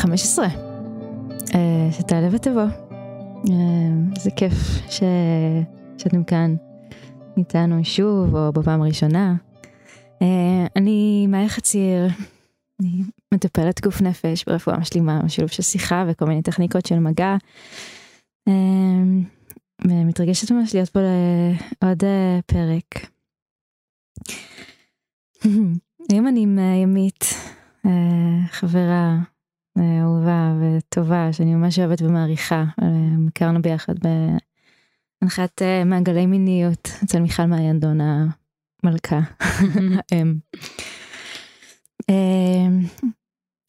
[0.00, 0.46] לי 15.
[1.54, 2.62] אה, שתעלה ותבוא.
[3.50, 4.54] אה, זה כיף
[4.90, 5.02] ש...
[5.98, 6.54] שאתם כאן
[7.36, 9.34] איתנו שוב, או בפעם הראשונה.
[10.22, 12.06] אה, אני מאיה חציר,
[12.80, 13.02] אני
[13.34, 17.36] מטפלת גוף נפש ברפואה משלימה, שילוב של שיחה וכל מיני טכניקות של מגע.
[19.84, 21.00] מתרגשת ממש להיות פה
[21.82, 22.04] לעוד
[22.46, 23.10] פרק.
[26.12, 27.24] היום אני עם ימית,
[28.50, 29.18] חברה
[29.80, 32.64] אהובה וטובה שאני ממש אוהבת ומעריכה.
[33.28, 33.94] הכרנו ביחד
[35.22, 39.20] בהנחת מעגלי מיניות אצל מיכל מעיין דון המלכה,
[40.12, 40.34] האם.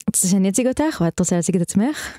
[0.07, 2.17] רוצה שאני אציג אותך ואת רוצה להציג את עצמך?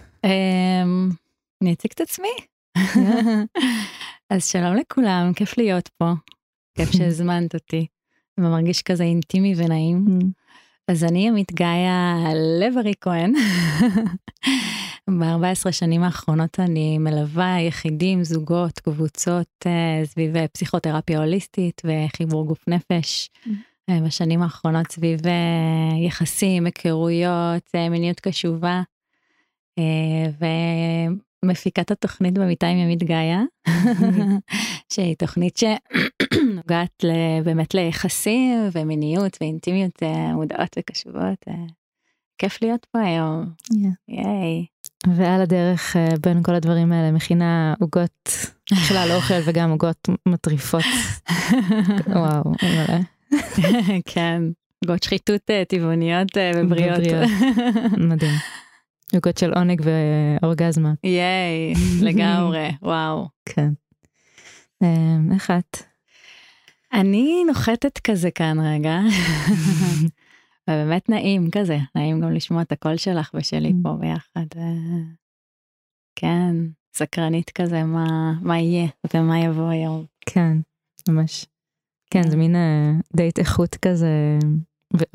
[1.62, 2.28] אני אציג את עצמי.
[4.30, 6.12] אז שלום לכולם, כיף להיות פה.
[6.74, 7.86] כיף שהזמנת אותי.
[8.38, 10.04] ומרגיש כזה אינטימי ונעים.
[10.88, 12.16] אז אני עמית גאיה
[12.60, 13.32] לב-ארי כהן.
[15.20, 23.30] ב-14 שנים האחרונות אני מלווה יחידים, זוגות, קבוצות uh, סביב פסיכותרפיה הוליסטית וחיבור גוף נפש.
[23.44, 23.48] Mm.
[23.90, 25.20] Uh, בשנים האחרונות סביב
[26.06, 28.82] יחסים, היכרויות, מיניות קשובה.
[31.44, 33.42] מפיקת התוכנית במיטה עם ימית גאיה,
[34.92, 37.04] שהיא תוכנית שנוגעת
[37.44, 41.44] באמת ליחסים ומיניות ואינטימיות אה, מודעות וקשובות.
[41.48, 41.54] אה,
[42.38, 43.50] כיף להיות פה היום.
[44.08, 44.66] ייי.
[45.16, 48.28] ועל הדרך אה, בין כל הדברים האלה מכינה עוגות
[48.72, 50.84] בכלל אוכל וגם עוגות מטריפות.
[52.16, 52.98] וואו, מלא.
[54.04, 54.42] כן,
[54.84, 57.00] עוגות שחיתות טבעוניות ובריאות.
[58.10, 58.34] מדהים.
[59.14, 60.92] עוגות של עונג ואורגזמה.
[61.04, 63.28] ייי, לגמרי, וואו.
[63.48, 63.68] כן.
[64.82, 65.76] אמ, איך את?
[66.92, 68.98] אני נוחתת כזה כאן רגע.
[70.70, 73.82] ובאמת נעים כזה, נעים גם לשמוע את הקול שלך ושלי mm.
[73.82, 74.46] פה ביחד.
[76.16, 76.54] כן,
[76.96, 80.04] סקרנית כזה מה, מה יהיה ומה יבוא היום.
[80.26, 80.56] כן,
[81.08, 81.46] ממש.
[82.10, 82.38] כן, זה כן.
[82.38, 84.38] מין אה, דייט איכות כזה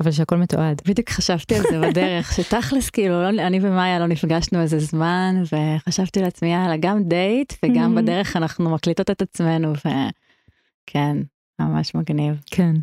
[0.00, 0.82] אבל שהכל מתועד.
[0.86, 6.20] בדיוק חשבתי על זה בדרך, שתכלס כאילו לא, אני ומאיה לא נפגשנו איזה זמן וחשבתי
[6.22, 11.16] לעצמי יאללה גם דייט וגם בדרך אנחנו מקליטות את עצמנו וכן
[11.60, 12.40] ממש מגניב.
[12.50, 12.76] כן.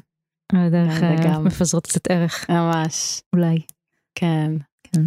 [0.54, 2.50] בדרך גם מפזרות קצת ערך.
[2.50, 3.22] ממש.
[3.34, 3.60] אולי.
[4.16, 4.52] כן.
[4.84, 5.02] כן.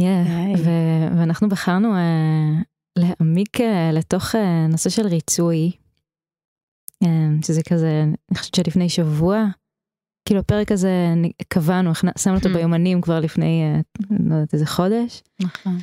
[0.00, 2.64] Yeah, ו- ואנחנו בחרנו uh,
[2.98, 5.70] להעמיק uh, לתוך uh, נושא של ריצוי.
[7.04, 7.06] Uh,
[7.46, 9.44] שזה כזה, אני חושבת שלפני שבוע
[10.24, 11.14] כאילו הפרק הזה
[11.48, 12.52] קבענו, שמנו אותו hmm.
[12.52, 15.22] ביומנים כבר לפני, אה, לא יודעת איזה חודש.
[15.40, 15.78] נכון.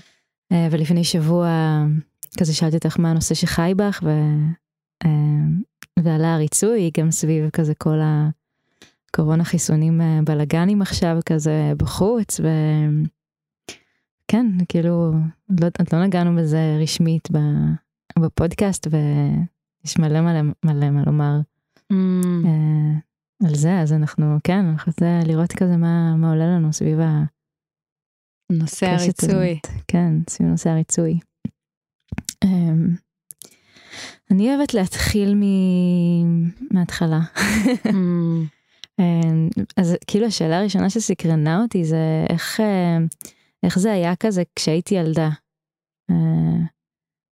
[0.51, 1.49] אה, ולפני שבוע
[2.39, 4.09] כזה שאלתי אותך מה הנושא שחי בך, ו...
[5.05, 5.09] אה,
[6.03, 7.99] ועלה הריצוי גם סביב כזה כל
[9.09, 12.39] הקורונה חיסונים בלאגנים עכשיו כזה בחוץ,
[14.25, 15.13] וכן, כאילו,
[15.49, 17.27] לא, לא נגענו בזה רשמית
[18.19, 21.39] בפודקאסט, ויש מלא מלא מלא מה לומר.
[21.93, 21.95] Mm.
[23.47, 27.23] על זה אז אנחנו כן אנחנו רוצה לראות כזה מה מה עולה לנו סביב ה...
[28.51, 31.19] נושא הריצוי כן סביב נושא הריצוי.
[32.45, 32.99] Um,
[34.31, 35.43] אני אוהבת להתחיל מ...
[36.73, 37.19] מההתחלה.
[37.87, 37.91] mm.
[39.01, 43.27] um, אז כאילו השאלה הראשונה שסקרנה אותי זה איך uh,
[43.63, 45.29] איך זה היה כזה כשהייתי ילדה.
[46.11, 46.15] Uh,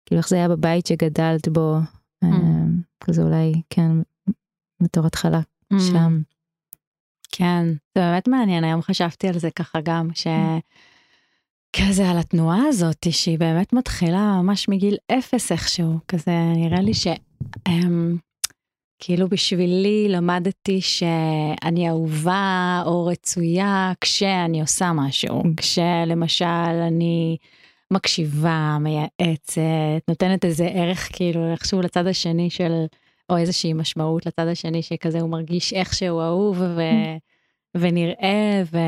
[0.06, 1.76] כאילו איך זה היה בבית שגדלת בו.
[2.24, 2.28] Uh,
[3.04, 3.90] כזה אולי כן
[4.82, 5.40] בתור התחלה
[5.74, 5.80] Mm.
[5.80, 6.20] שם.
[7.32, 10.26] כן, זה באמת מעניין, היום חשבתי על זה ככה גם, ש...
[11.72, 17.06] כזה על התנועה הזאת שהיא באמת מתחילה ממש מגיל אפס איכשהו, כזה נראה לי ש...
[17.68, 18.16] אמ,
[18.98, 25.48] כאילו בשבילי למדתי שאני אהובה או רצויה כשאני עושה משהו, mm.
[25.56, 26.44] כשלמשל
[26.86, 27.36] אני
[27.90, 32.86] מקשיבה, מייעצת, נותנת איזה ערך כאילו איכשהו לצד השני של
[33.30, 36.80] או איזושהי משמעות לצד השני שכזה הוא מרגיש איך שהוא אהוב ו...
[37.76, 38.78] ונראה ו...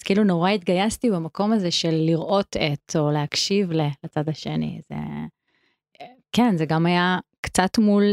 [0.00, 4.80] אז כאילו נורא התגייסתי במקום הזה של לראות את או להקשיב לצד השני.
[4.88, 4.96] זה...
[6.32, 8.04] כן, זה גם היה קצת מול,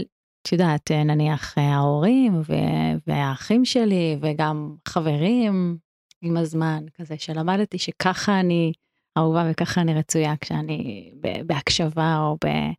[0.42, 5.78] את יודעת, נניח ההורים ו- והאחים שלי וגם חברים
[6.22, 8.72] עם הזמן, כזה שלמדתי שככה אני
[9.18, 11.12] אהובה וככה אני רצויה כשאני
[11.46, 12.72] בהקשבה או ב-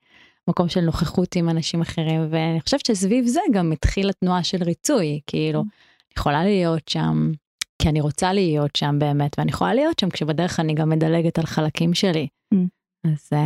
[0.48, 5.20] מקום של נוכחות עם אנשים אחרים ואני חושבת שסביב זה גם התחילה תנועה של ריצוי
[5.26, 7.32] כאילו אני יכולה להיות שם
[7.82, 11.46] כי אני רוצה להיות שם באמת ואני יכולה להיות שם כשבדרך אני גם מדלגת על
[11.46, 12.58] חלקים שלי mm.
[13.04, 13.36] אז uh,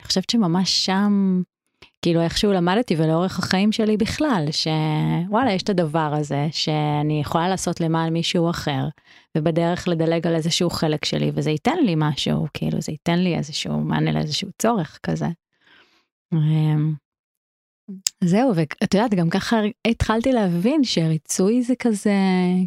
[0.00, 1.42] אני חושבת שממש שם
[2.02, 7.80] כאילו איכשהו למדתי ולאורך החיים שלי בכלל, שוואלה, יש את הדבר הזה שאני יכולה לעשות
[7.80, 8.88] למען מישהו אחר,
[9.36, 13.80] ובדרך לדלג על איזשהו חלק שלי, וזה ייתן לי משהו, כאילו זה ייתן לי איזשהו
[13.80, 15.26] מענה לאיזשהו צורך כזה.
[16.32, 16.94] אמ,
[18.24, 19.56] זהו, ואת יודעת, גם ככה
[19.86, 22.14] התחלתי להבין שריצוי זה כזה,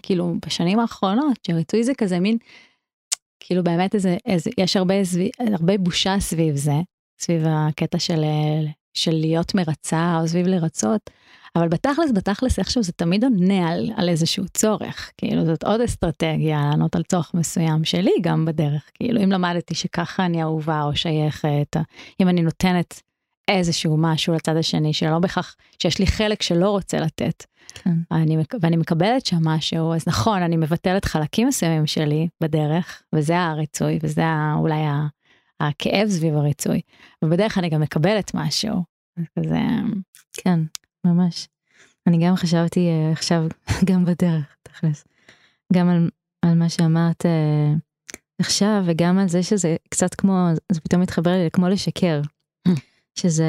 [0.03, 2.37] כאילו, בשנים האחרונות, שריצוי זה כזה מין,
[3.39, 4.93] כאילו באמת איזה, איזה יש הרבה,
[5.39, 6.75] הרבה בושה סביב זה,
[7.19, 8.23] סביב הקטע של
[8.93, 11.09] של להיות מרצה או סביב לרצות,
[11.55, 16.61] אבל בתכלס, בתכלס איכשהו זה תמיד עונה על, על איזשהו צורך, כאילו זאת עוד אסטרטגיה
[16.69, 21.77] לענות על צורך מסוים שלי גם בדרך, כאילו אם למדתי שככה אני אהובה או שייכת,
[22.21, 23.01] אם אני נותנת
[23.49, 27.45] איזשהו משהו לצד השני שלא בהכרח שיש לי חלק שלא רוצה לתת.
[27.73, 27.93] כן.
[28.11, 33.99] אני, ואני מקבלת שם משהו אז נכון אני מבטלת חלקים מסוימים שלי בדרך וזה הריצוי
[34.03, 34.23] וזה
[34.57, 34.81] אולי
[35.59, 36.81] הכאב סביב הריצוי,
[37.23, 38.83] ובדרך אני גם מקבלת משהו.
[39.39, 39.59] כזה...
[40.33, 40.59] כן,
[41.05, 41.47] ממש.
[42.07, 43.43] אני גם חשבתי uh, עכשיו,
[43.89, 45.05] גם בדרך, תכלס,
[45.73, 46.09] גם על,
[46.45, 47.79] על מה שאמרת uh,
[48.41, 52.21] עכשיו, וגם על זה שזה קצת כמו, זה פתאום מתחבר לי כמו לשקר.
[53.21, 53.45] שזה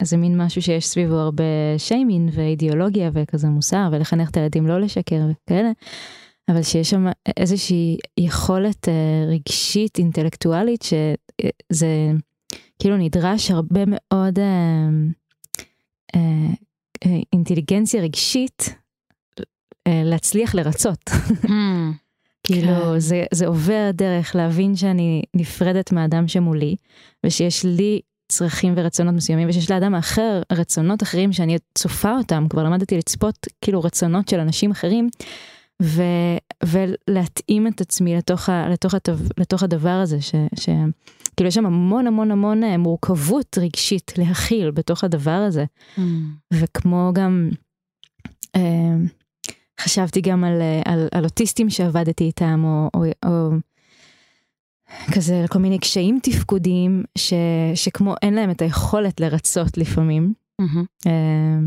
[0.00, 1.44] איזה מין משהו שיש סביבו הרבה
[1.78, 5.70] שיימין ואידיאולוגיה וכזה מוסר ולחנך את הילדים לא לשקר וכאלה.
[6.48, 7.06] אבל שיש שם
[7.36, 12.12] איזושהי יכולת uh, רגשית אינטלקטואלית שזה
[12.78, 18.74] כאילו נדרש הרבה מאוד uh, uh, אינטליגנציה רגשית
[19.40, 19.44] uh,
[20.04, 21.10] להצליח לרצות.
[21.44, 21.48] Mm,
[22.46, 22.98] כאילו כן.
[22.98, 26.76] זה, זה עובר דרך להבין שאני נפרדת מהאדם שמולי
[27.26, 32.98] וששיש לי צרכים ורצונות מסוימים ושיש לאדם האחר רצונות אחרים שאני צופה אותם כבר למדתי
[32.98, 35.08] לצפות כאילו רצונות של אנשים אחרים.
[35.82, 36.02] ו,
[36.64, 40.68] ולהתאים את עצמי לתוך, ה, לתוך, התו, לתוך הדבר הזה, ש, ש,
[41.36, 45.64] כאילו יש שם המון המון המון אה, מורכבות רגשית להכיל בתוך הדבר הזה.
[45.96, 46.00] Mm.
[46.52, 47.50] וכמו גם,
[48.56, 48.94] אה,
[49.80, 53.50] חשבתי גם על, אה, על, על אוטיסטים שעבדתי איתם, או, או, או
[55.14, 57.32] כזה כל מיני קשיים תפקודיים, ש,
[57.74, 60.32] שכמו אין להם את היכולת לרצות לפעמים.
[60.62, 61.06] Mm-hmm.
[61.06, 61.58] אה,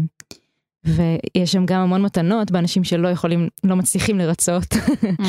[0.85, 5.23] ויש שם גם המון מתנות באנשים שלא יכולים, לא מצליחים לרצות, mm-hmm.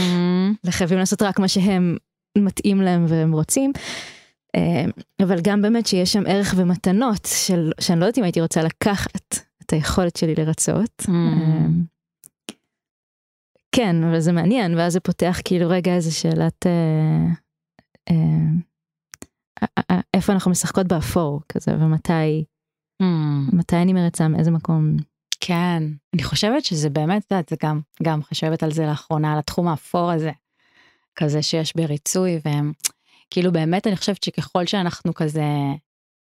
[0.64, 1.96] לחייבים לעשות רק מה שהם
[2.38, 3.72] מתאים להם והם רוצים.
[4.56, 4.84] אה,
[5.22, 9.36] אבל גם באמת שיש שם ערך ומתנות של, שאני לא יודעת אם הייתי רוצה לקחת
[9.64, 11.02] את היכולת שלי לרצות.
[11.02, 11.82] Mm-hmm.
[13.72, 16.66] כן, אבל זה מעניין, ואז זה פותח כאילו רגע איזה שאלת
[18.10, 22.44] אה, אה, איפה אנחנו משחקות באפור כזה, ומתי,
[23.02, 23.56] mm.
[23.56, 24.96] מתי אני מרצה, מאיזה מקום.
[25.40, 25.82] כן,
[26.14, 29.69] אני חושבת שזה באמת, את יודעת, זה גם, גם חושבת על זה לאחרונה, על התחום
[29.69, 30.31] האפור הזה,
[31.16, 32.72] כזה שיש בריצוי, והם,
[33.31, 35.44] כאילו באמת אני חושבת שככל שאנחנו כזה,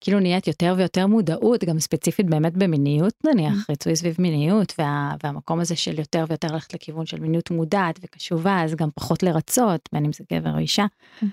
[0.01, 3.66] כאילו נהיית יותר ויותר מודעות, גם ספציפית באמת במיניות נניח, mm.
[3.69, 8.63] ריצוי סביב מיניות, וה, והמקום הזה של יותר ויותר ללכת לכיוון של מיניות מודעת וקשובה,
[8.63, 10.86] אז גם פחות לרצות, בין אם זה גבר או אישה.
[11.22, 11.25] Mm.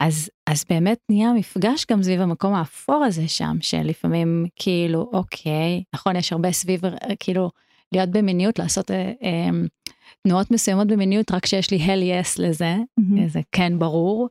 [0.00, 6.16] אז, אז באמת נהיה מפגש גם סביב המקום האפור הזה שם, שלפעמים כאילו, אוקיי, נכון,
[6.16, 6.80] יש הרבה סביב,
[7.20, 7.50] כאילו,
[7.92, 9.48] להיות במיניות, לעשות אה, אה,
[10.22, 13.28] תנועות מסוימות במיניות, רק שיש לי hell yes לזה, mm-hmm.
[13.28, 14.28] זה כן ברור.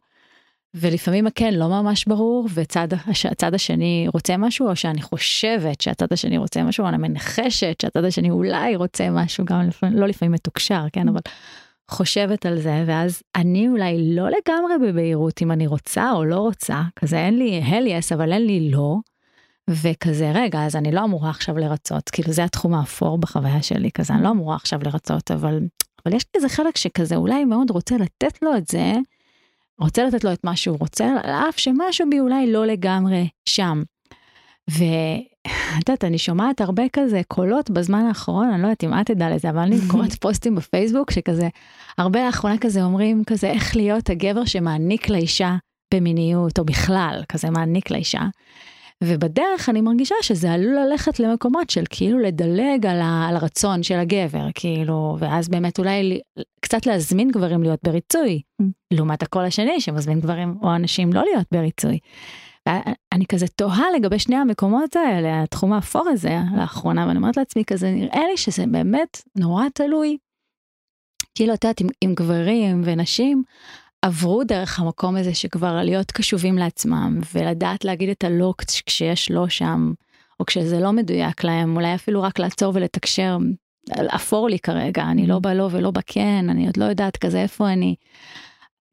[0.74, 6.64] ולפעמים הכן לא ממש ברור, וצד השני רוצה משהו, או שאני חושבת שהצד השני רוצה
[6.64, 11.08] משהו, או אני מנחשת שהצד השני אולי רוצה משהו, גם לפעמים, לא לפעמים מתוקשר, כן,
[11.08, 11.12] mm-hmm.
[11.12, 11.22] אבל
[11.90, 16.82] חושבת על זה ואז אני אולי לא לגמרי בבהירות אם אני רוצה או לא רוצה
[16.96, 18.96] כזה אין לי hell yes אבל אין לי לא.
[19.70, 24.14] וכזה רגע אז אני לא אמורה עכשיו לרצות כאילו זה התחום האפור בחוויה שלי כזה
[24.14, 25.60] אני לא אמורה עכשיו לרצות אבל
[26.06, 28.94] אבל יש כזה חלק שכזה אולי מאוד רוצה לתת לו את זה.
[29.80, 33.84] רוצה לתת לו את מה שהוא רוצה על אף שמשהו בי אולי לא לגמרי שם.
[34.72, 34.84] ו...
[35.48, 39.30] את יודעת, אני שומעת הרבה כזה קולות בזמן האחרון, אני לא יודעת אם את תדע
[39.30, 41.48] לזה, אבל אני קוראת פוסטים בפייסבוק שכזה,
[41.98, 45.56] הרבה לאחרונה כזה אומרים כזה איך להיות הגבר שמעניק לאישה
[45.94, 48.22] במיניות, או בכלל, כזה מעניק לאישה.
[49.04, 53.96] ובדרך אני מרגישה שזה עלול ללכת למקומות של כאילו לדלג על, ה, על הרצון של
[53.96, 56.20] הגבר, כאילו, ואז באמת אולי
[56.62, 58.66] קצת להזמין גברים להיות בריצוי, mm.
[58.92, 62.00] לעומת הקול השני שמזמין גברים או אנשים לא להיות בריצוי.
[63.14, 67.92] אני כזה תוהה לגבי שני המקומות האלה, התחום האפור הזה לאחרונה, ואני אומרת לעצמי כזה,
[67.92, 70.18] נראה לי שזה באמת נורא תלוי.
[71.36, 73.44] כאילו, את יודעת, עם גברים ונשים,
[74.02, 78.54] עברו דרך המקום הזה שכבר להיות קשובים לעצמם, ולדעת להגיד את הלא
[78.86, 79.94] כשיש לא שם,
[80.40, 83.38] או כשזה לא מדויק להם, אולי אפילו רק לעצור ולתקשר,
[84.16, 87.96] אפור לי כרגע, אני לא בלא ולא בכן, אני עוד לא יודעת כזה איפה אני.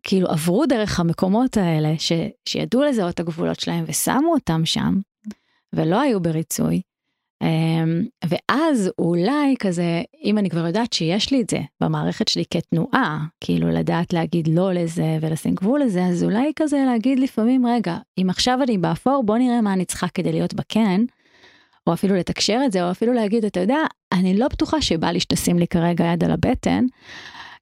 [0.08, 2.12] כאילו עברו דרך המקומות האלה ש,
[2.48, 5.00] שידעו לזהות את הגבולות שלהם ושמו אותם שם.
[5.72, 6.80] ולא היו בריצוי.
[7.42, 13.24] אמ, ואז אולי כזה, אם אני כבר יודעת שיש לי את זה במערכת שלי כתנועה,
[13.40, 18.30] כאילו לדעת להגיד לא לזה ולשים גבול לזה, אז אולי כזה להגיד לפעמים, רגע, אם
[18.30, 21.00] עכשיו אני באפור, בוא נראה מה אני צריכה כדי להיות בכן,
[21.86, 23.78] או אפילו לתקשר את זה, או אפילו להגיד, אתה יודע,
[24.12, 26.84] אני לא בטוחה שבא לי שתשים לי כרגע יד על הבטן,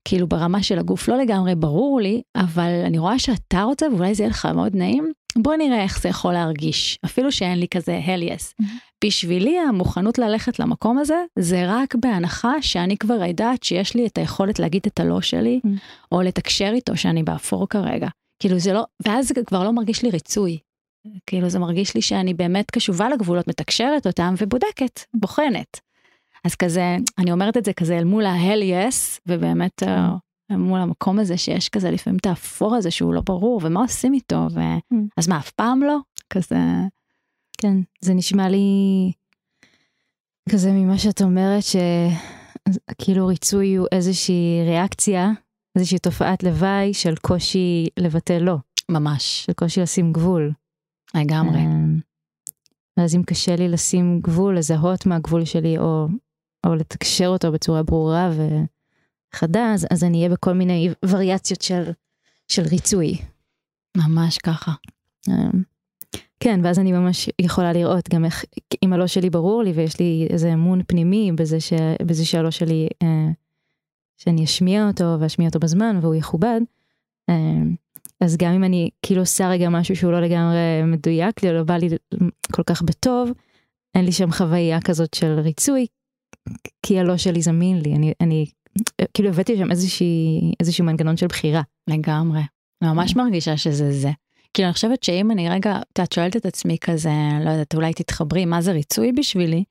[0.09, 4.23] כאילו ברמה של הגוף לא לגמרי ברור לי, אבל אני רואה שאתה רוצה ואולי זה
[4.23, 8.31] יהיה לך מאוד נעים, בוא נראה איך זה יכול להרגיש, אפילו שאין לי כזה hell
[8.31, 8.43] yes.
[8.63, 9.05] Mm-hmm.
[9.05, 14.59] בשבילי המוכנות ללכת למקום הזה, זה רק בהנחה שאני כבר יודעת שיש לי את היכולת
[14.59, 16.09] להגיד את הלא שלי, mm-hmm.
[16.13, 18.09] או לתקשר איתו שאני באפור כרגע.
[18.39, 20.59] כאילו זה לא, ואז זה כבר לא מרגיש לי ריצוי.
[21.27, 25.81] כאילו זה מרגיש לי שאני באמת קשובה לגבולות, מתקשרת אותם ובודקת, בוחנת.
[26.45, 29.83] אז כזה, אני אומרת את זה כזה אל מול ה-hell yes, ובאמת.
[30.51, 34.15] אל מול המקום הזה שיש כזה לפעמים את האפור הזה שהוא לא ברור, ומה עושים
[34.15, 34.61] איתו, ו...
[34.61, 34.97] Mm.
[35.17, 35.99] אז מה, אף פעם לא?
[36.31, 36.57] כזה...
[37.59, 39.13] כן, זה נשמע לי
[40.49, 45.31] כזה ממה שאת אומרת, שכאילו ריצוי הוא איזושהי ריאקציה,
[45.77, 48.57] איזושהי תופעת לוואי של קושי לבטא לא.
[48.89, 49.45] ממש.
[49.47, 50.53] של קושי לשים גבול.
[51.15, 51.59] לגמרי.
[51.59, 51.99] אמ,
[52.99, 56.07] ואז אם קשה לי לשים גבול, לזהות מה הגבול שלי, או
[56.67, 61.83] או לתקשר אותו בצורה ברורה וחדה, אז, אז אני אהיה בכל מיני וריאציות של,
[62.49, 63.19] של ריצוי.
[63.97, 64.73] ממש ככה.
[65.29, 65.63] אמ,
[66.41, 68.45] כן, ואז אני ממש יכולה לראות גם איך,
[68.83, 71.73] אם הלא שלי ברור לי ויש לי איזה אמון פנימי בזה, ש,
[72.07, 73.29] בזה שהלא שלי, אה,
[74.17, 76.61] שאני אשמיע אותו ואשמיע אותו בזמן והוא יכובד,
[77.31, 77.63] אה,
[78.21, 81.63] אז גם אם אני כאילו עושה רגע משהו שהוא לא לגמרי מדויק לי או לא
[81.63, 81.89] בא לי
[82.53, 83.31] כל כך בטוב,
[83.95, 85.87] אין לי שם חוויה כזאת של ריצוי,
[86.83, 88.47] כי הלא שלי זמין לי, אני, אני
[89.15, 91.63] כאילו הבאתי שם איזושהי, איזשהו מנגנון של בחירה.
[91.91, 92.41] לגמרי,
[92.83, 94.11] ממש מרגישה שזה זה.
[94.55, 97.11] כאילו אני חושבת שאם אני רגע, את שואלת את עצמי כזה,
[97.45, 99.65] לא יודעת, אולי תתחברי, מה זה ריצוי בשבילי?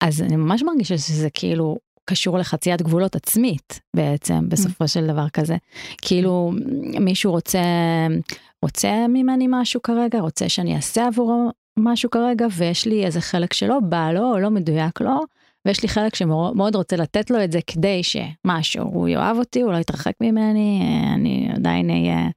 [0.00, 4.88] אז אני ממש מרגישה שזה כאילו קשור לחציית גבולות עצמית בעצם, בסופו mm.
[4.88, 5.56] של דבר כזה.
[6.02, 6.52] כאילו
[7.00, 7.62] מישהו רוצה,
[8.62, 13.80] רוצה ממני משהו כרגע, רוצה שאני אעשה עבורו משהו כרגע, ויש לי איזה חלק שלא
[13.80, 15.20] בא לו או לא מדויק לו,
[15.68, 19.72] ויש לי חלק שמאוד רוצה לתת לו את זה כדי שמשהו, הוא יאהב אותי, הוא
[19.72, 20.82] לא יתרחק ממני,
[21.14, 22.28] אני עדיין אהיה,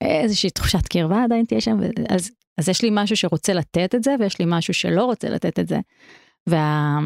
[0.00, 1.78] איזושהי תחושת קרבה עדיין תהיה שם,
[2.08, 5.58] אז, אז יש לי משהו שרוצה לתת את זה, ויש לי משהו שלא רוצה לתת
[5.58, 5.78] את זה.
[6.46, 6.98] וה,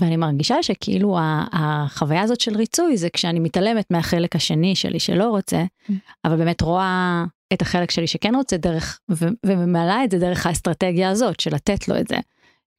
[0.00, 1.18] ואני מרגישה שכאילו
[1.52, 5.92] החוויה הזאת של ריצוי זה כשאני מתעלמת מהחלק השני שלי שלא רוצה, mm.
[6.24, 8.98] אבל באמת רואה את החלק שלי שכן רוצה דרך,
[9.46, 12.16] וממלאה את זה דרך האסטרטגיה הזאת של לתת לו את זה.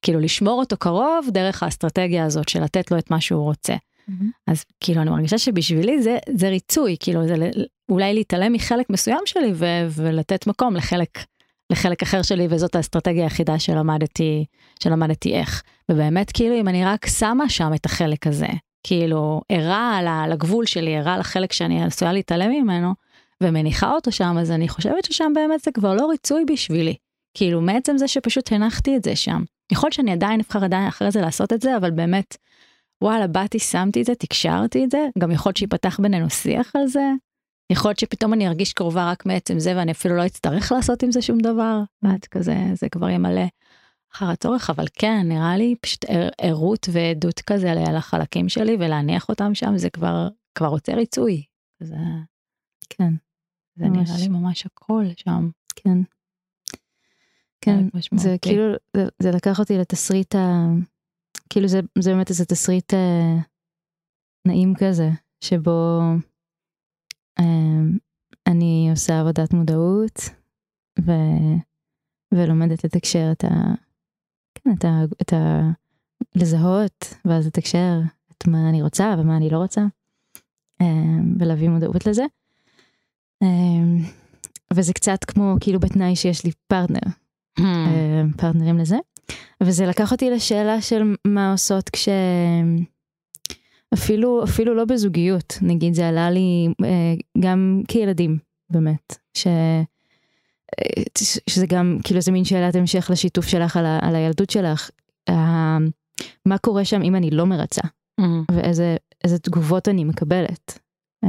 [0.02, 3.74] כאילו לשמור אותו קרוב דרך האסטרטגיה הזאת של לתת לו את מה שהוא רוצה.
[3.74, 4.24] Mm-hmm.
[4.46, 7.34] אז כאילו אני מרגישה שבשבילי זה זה ריצוי כאילו זה
[7.88, 11.18] אולי להתעלם מחלק מסוים שלי ו- ולתת מקום לחלק
[11.72, 14.44] לחלק אחר שלי וזאת האסטרטגיה היחידה שלמדתי
[14.82, 18.48] שלמדתי איך ובאמת כאילו אם אני רק שמה שם את החלק הזה
[18.86, 22.94] כאילו ערה על הגבול שלי ערה לחלק שאני עשויה להתעלם ממנו
[23.42, 26.94] ומניחה אותו שם אז אני חושבת ששם באמת זה כבר לא ריצוי בשבילי
[27.34, 29.42] כאילו מעצם זה שפשוט הנחתי את זה שם.
[29.72, 32.36] יכול להיות שאני עדיין אבחר עדיין אחרי זה לעשות את זה, אבל באמת,
[33.02, 36.86] וואלה, באתי, שמתי את זה, תקשרתי את זה, גם יכול להיות שיפתח בינינו שיח על
[36.86, 37.10] זה.
[37.72, 41.12] יכול להיות שפתאום אני ארגיש קרובה רק מעצם זה ואני אפילו לא אצטרך לעשות עם
[41.12, 43.44] זה שום דבר, ואת כזה, זה כבר ימלא
[44.14, 46.04] אחר הצורך, אבל כן, נראה לי פשוט
[46.40, 51.42] ערות ועדות כזה על החלקים שלי ולהניח אותם שם, זה כבר, כבר רוצה ריצוי.
[51.80, 51.96] זה,
[52.90, 53.12] כן.
[53.76, 54.08] זה ממש.
[54.08, 55.50] נראה לי ממש הכל שם.
[55.76, 55.98] כן.
[57.60, 57.84] כן,
[58.16, 58.64] זה כאילו,
[58.96, 60.66] זה, זה לקח אותי לתסריט ה...
[61.50, 63.36] כאילו זה, זה באמת איזה תסריט אה,
[64.46, 65.10] נעים כזה,
[65.44, 66.00] שבו
[67.40, 67.80] אה,
[68.46, 70.20] אני עושה עבודת מודעות
[71.00, 71.12] ו,
[72.34, 73.48] ולומדת לתקשר את ה...
[74.54, 75.04] כן, את ה...
[75.22, 75.70] את ה
[76.34, 78.00] לזהות ואז לתקשר
[78.32, 79.80] את מה אני רוצה ומה אני לא רוצה
[80.80, 80.86] אה,
[81.38, 82.24] ולהביא מודעות לזה.
[83.42, 84.06] אה,
[84.74, 87.10] וזה קצת כמו כאילו בתנאי שיש לי פרטנר
[87.58, 88.96] אה, פרטנרים לזה.
[89.62, 92.08] וזה לקח אותי לשאלה של מה עושות כש...
[93.94, 98.38] אפילו אפילו לא בזוגיות נגיד זה עלה לי אה, גם כילדים
[98.70, 99.46] באמת ש...
[99.46, 101.02] אה,
[101.50, 103.98] שזה גם כאילו זה מין שאלת המשך לשיתוף שלך על, ה...
[104.02, 104.90] על הילדות שלך.
[106.46, 107.82] מה קורה שם אם אני לא מרצה
[108.20, 108.24] mm.
[108.52, 110.78] ואיזה איזה תגובות אני מקבלת.
[111.24, 111.28] Mm.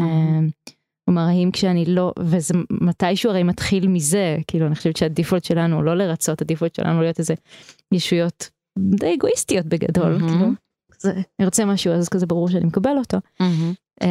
[1.06, 5.96] כלומר האם כשאני לא וזה מתישהו הרי מתחיל מזה כאילו אני חושבת שהדיפולט שלנו לא
[5.98, 7.34] לרצות הדיפולט שלנו להיות איזה
[7.92, 10.30] ישויות די אגואיסטיות בגדול mm-hmm.
[10.30, 10.48] כאילו.
[11.00, 13.18] זה, אני רוצה משהו אז כזה ברור שאני מקבל אותו.
[13.42, 14.06] Mm-hmm.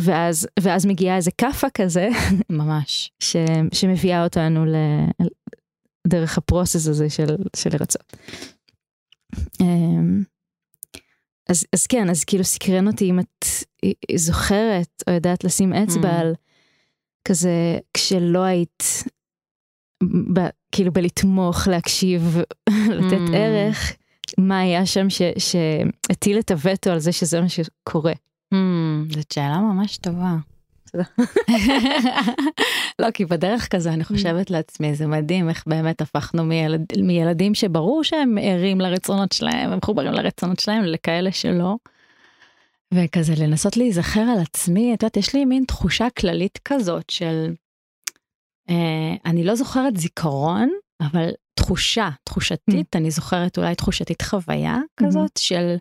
[0.00, 2.08] ואז ואז מגיעה איזה כאפה כזה
[2.50, 3.36] ממש ש,
[3.72, 4.74] שמביאה אותנו ל,
[6.06, 8.16] דרך הפרוסס הזה של, של לרצות.
[11.48, 13.44] אז, אז כן, אז כאילו סקרן אותי אם את
[14.16, 16.20] זוכרת או יודעת לשים אצבע mm.
[16.20, 16.34] על
[17.28, 18.82] כזה כשלא היית
[20.34, 20.40] ב,
[20.72, 22.36] כאילו בלתמוך, להקשיב,
[22.98, 23.36] לתת mm.
[23.36, 23.96] ערך,
[24.38, 25.06] מה היה שם
[25.38, 28.12] שהטיל את הווטו על זה שזה מה שקורה.
[28.54, 30.36] Mm, זאת שאלה ממש טובה.
[33.00, 38.04] לא, כי בדרך כזה אני חושבת לעצמי, זה מדהים איך באמת הפכנו מילד, מילדים שברור
[38.04, 41.76] שהם ערים לרצונות שלהם, הם מחוברים לרצונות שלהם, לכאלה שלא.
[42.94, 47.52] וכזה לנסות להיזכר על עצמי, את יודעת, יש לי מין תחושה כללית כזאת של,
[48.70, 52.98] אה, אני לא זוכרת זיכרון, אבל תחושה, תחושתית, mm.
[52.98, 55.42] אני זוכרת אולי תחושתית חוויה כזאת mm-hmm.
[55.42, 55.76] של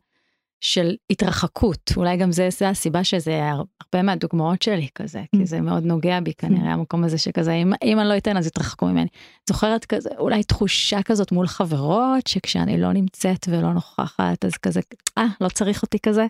[0.65, 5.45] של התרחקות אולי גם זה, זה הסיבה שזה הרבה מהדוגמאות שלי כזה כי mm.
[5.45, 6.73] זה מאוד נוגע בי כנראה mm.
[6.73, 9.07] המקום הזה שכזה אם, אם אני לא אתן אז יתרחקו ממני.
[9.49, 14.79] זוכרת כזה אולי תחושה כזאת מול חברות שכשאני לא נמצאת ולא נוכחת אז כזה
[15.17, 16.25] אה לא צריך אותי כזה.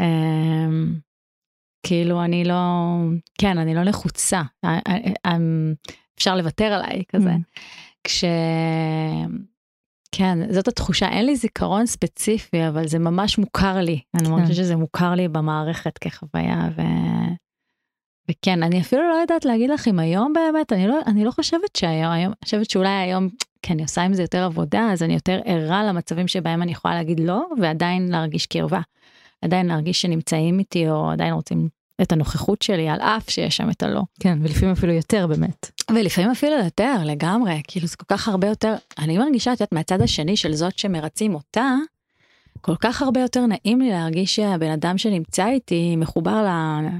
[0.00, 0.94] אמ,
[1.86, 2.62] כאילו אני לא
[3.38, 5.74] כן אני לא נחוצה אה, אה, אמ,
[6.18, 7.30] אפשר לוותר עליי כזה.
[7.30, 7.60] Mm.
[8.04, 8.24] כש...
[10.14, 14.00] כן, זאת התחושה, אין לי זיכרון ספציפי, אבל זה ממש מוכר לי.
[14.12, 14.18] כן.
[14.18, 16.82] אני מרגישה שזה מוכר לי במערכת כחוויה, ו...
[18.30, 21.76] וכן, אני אפילו לא יודעת להגיד לך אם היום באמת, אני לא, אני לא חושבת
[21.76, 23.28] שהיום, היום, אני חושבת שאולי היום,
[23.62, 26.94] כן, אני עושה עם זה יותר עבודה, אז אני יותר ערה למצבים שבהם אני יכולה
[26.94, 28.80] להגיד לא, ועדיין להרגיש קרבה.
[29.42, 31.68] עדיין להרגיש שנמצאים איתי, או עדיין רוצים
[32.02, 34.02] את הנוכחות שלי, על אף שיש שם את הלא.
[34.20, 35.70] כן, ולפעמים אפילו יותר באמת.
[35.94, 40.02] ולפעמים אפילו יותר, לגמרי, כאילו זה כל כך הרבה יותר, אני מרגישה, את יודעת, מהצד
[40.02, 41.74] השני של זאת שמרצים אותה,
[42.60, 46.46] כל כך הרבה יותר נעים לי להרגיש שהבן אדם שנמצא איתי מחובר ל...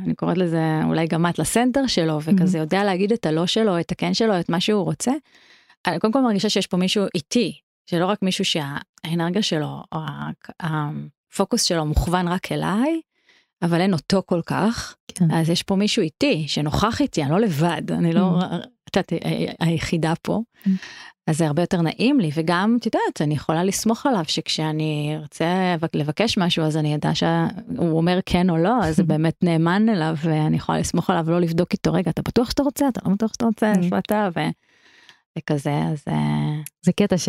[0.05, 2.61] אני קוראת לזה אולי גם את לסנטר שלו, וכזה mm-hmm.
[2.61, 5.13] יודע להגיד את הלא שלו, את הכן שלו, את מה שהוא רוצה.
[5.87, 9.99] אני קודם כל מרגישה שיש פה מישהו איתי, שלא רק מישהו שהאנרגיה שלו, או
[10.61, 13.01] הפוקוס שלו מוכוון רק אליי,
[13.63, 15.31] אבל אין אותו כל כך, כן.
[15.31, 18.45] אז יש פה מישהו איתי שנוכח איתי, אני לא לבד, אני לא, mm.
[18.89, 19.13] את יודעת,
[19.61, 20.41] היחידה פה.
[20.67, 20.71] Mm.
[21.27, 25.77] אז זה הרבה יותר נעים לי, וגם, את יודעת, אני יכולה לסמוך עליו שכשאני ארצה
[25.95, 30.15] לבקש משהו, אז אני אדע שהוא אומר כן או לא, אז זה באמת נאמן אליו,
[30.23, 32.89] ואני יכולה לסמוך עליו, לא לבדוק איתו, רגע, אתה בטוח שאתה רוצה?
[32.89, 33.73] אתה לא בטוח שאתה רוצה?
[33.73, 33.85] mm.
[33.85, 34.29] איפה אתה?
[34.37, 34.41] ו...
[35.39, 36.05] וכזה, אז...
[36.09, 37.29] אה, זה קטע ש...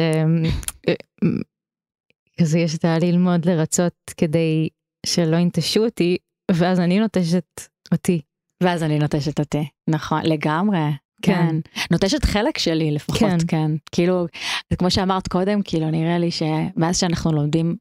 [2.39, 4.69] כזה יש את הללמוד לרצות כדי
[5.05, 6.17] שלא ינטשו אותי,
[6.51, 8.21] ואז אני נוטשת אותי.
[8.63, 10.79] ואז אני נוטשת אותי, נכון, לגמרי.
[11.21, 11.33] כן.
[11.33, 11.55] כן.
[11.91, 13.38] נוטשת חלק שלי לפחות, כן.
[13.47, 13.71] כן.
[13.91, 14.25] כאילו,
[14.77, 17.75] כמו שאמרת קודם, כאילו נראה לי שמאז שאנחנו לומדים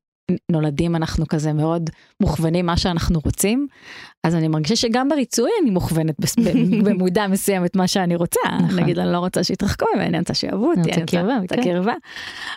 [0.51, 3.67] נולדים אנחנו כזה מאוד מוכוונים מה שאנחנו רוצים
[4.25, 6.17] אז אני מרגישה שגם בריצוי אני מוכוונת
[6.85, 8.41] במודע מסוים את מה שאני רוצה.
[8.63, 8.81] נכון.
[8.81, 11.63] נגיד אני לא רוצה שיתרחקו ממני אני רוצה שיאהבו אותי אני רוצה כן.
[11.63, 11.95] קרבה.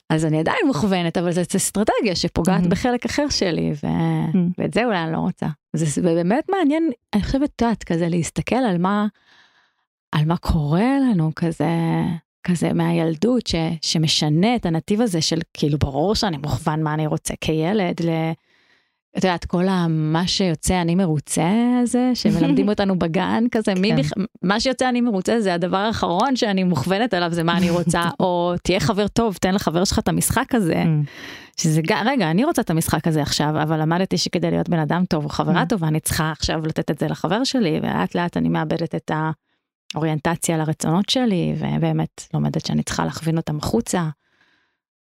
[0.10, 3.74] אז אני עדיין מוכוונת אבל זו אסטרטגיה שפוגעת בחלק אחר שלי
[4.58, 5.48] ואת זה אולי אני לא רוצה.
[5.74, 9.08] זה באמת מעניין אני חושבת את יודעת כזה להסתכל על מה
[10.12, 11.66] על מה קורה לנו כזה
[12.43, 17.34] כזה מהילדות ש, שמשנה את הנתיב הזה של כאילו ברור שאני מוכוון מה אני רוצה
[17.41, 18.10] כילד ל...
[19.17, 23.82] את יודעת כל מה שיוצא אני מרוצה הזה שמלמדים אותנו בגן כזה כן.
[23.82, 24.12] מי בכ...
[24.41, 28.54] מה שיוצא אני מרוצה זה הדבר האחרון שאני מוכוונת אליו זה מה אני רוצה או
[28.63, 31.62] תהיה חבר טוב תן לחבר שלך את המשחק הזה mm.
[31.62, 35.23] שזה רגע אני רוצה את המשחק הזה עכשיו אבל למדתי שכדי להיות בן אדם טוב
[35.23, 35.65] או חברה mm.
[35.65, 39.32] טובה אני צריכה עכשיו לתת את זה לחבר שלי ולאט לאט אני מאבדת את ה...
[39.95, 44.10] אוריינטציה לרצונות שלי ובאמת לומדת שאני צריכה להכווין אותם החוצה.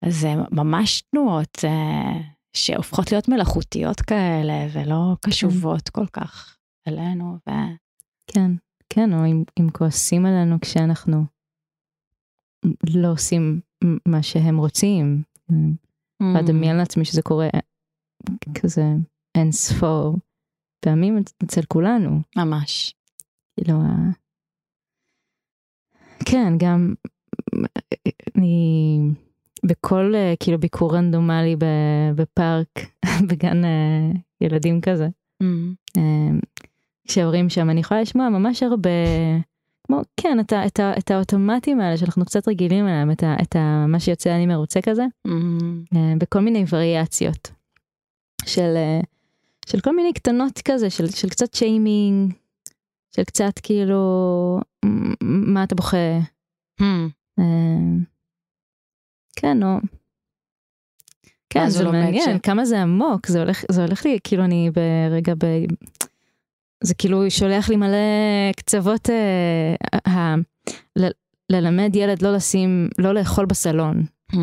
[0.02, 2.22] אז זה ממש תנועות אה,
[2.54, 6.02] שהופכות להיות מלאכותיות כאלה ולא קשובות כן.
[6.02, 7.38] כל כך אלינו.
[7.50, 7.52] ו...
[8.28, 8.52] כן,
[8.90, 11.26] כן, או אם, אם כועסים עלינו כשאנחנו
[12.90, 13.62] לא עושים
[14.08, 15.24] מה שהם רוצים.
[15.52, 15.56] Mm.
[16.40, 17.48] לדמיין לעצמי שזה קורה
[18.62, 18.84] כזה
[19.36, 20.18] אין ספור
[20.80, 22.22] פעמים אצל כולנו.
[22.36, 22.96] ממש.
[23.56, 23.74] כאילו
[26.26, 26.94] כן, גם
[28.36, 29.00] אני
[29.66, 31.56] בכל אה, כאילו ביקור רנדומלי
[32.16, 32.68] בפארק,
[33.30, 35.08] בגן אה, ילדים כזה,
[35.44, 35.46] mm.
[35.98, 36.40] אמ,
[37.08, 38.90] כשההורים שם, אני יכולה לשמוע ממש הרבה,
[39.88, 43.36] כמו, כן, את, ה, את, ה, את האוטומטים האלה שאנחנו קצת רגילים אליהם, את, ה,
[43.42, 45.32] את ה, מה שיוצא אני מרוצה כזה, mm.
[46.18, 47.52] בכל מיני וריאציות
[48.46, 48.76] של,
[49.66, 52.34] של כל מיני קטנות כזה, של, של קצת שיימינג,
[53.16, 54.60] של קצת כאילו
[55.22, 56.20] מה אתה בוכה.
[56.82, 56.84] Hmm.
[57.40, 58.04] אמ,
[59.36, 59.78] כן, או...
[61.50, 65.34] כן, זה לא מעניין, כמה זה עמוק, זה הולך, זה הולך לי, כאילו אני ברגע
[65.34, 65.46] ב...
[66.84, 70.36] זה כאילו שולח לי מלא קצוות, אה, ה,
[70.96, 71.08] ל,
[71.52, 74.04] ללמד ילד לא לשים, לא לאכול בסלון.
[74.32, 74.38] Mm.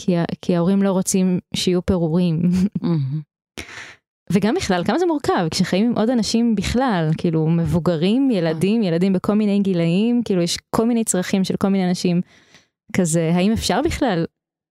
[0.00, 0.12] כי,
[0.42, 2.42] כי ההורים לא רוצים שיהיו פירורים.
[2.84, 3.62] Mm-hmm.
[4.32, 9.34] וגם בכלל, כמה זה מורכב, כשחיים עם עוד אנשים בכלל, כאילו מבוגרים, ילדים, ילדים בכל
[9.34, 12.20] מיני גילאים, כאילו יש כל מיני צרכים של כל מיני אנשים.
[12.96, 14.24] כזה, האם אפשר בכלל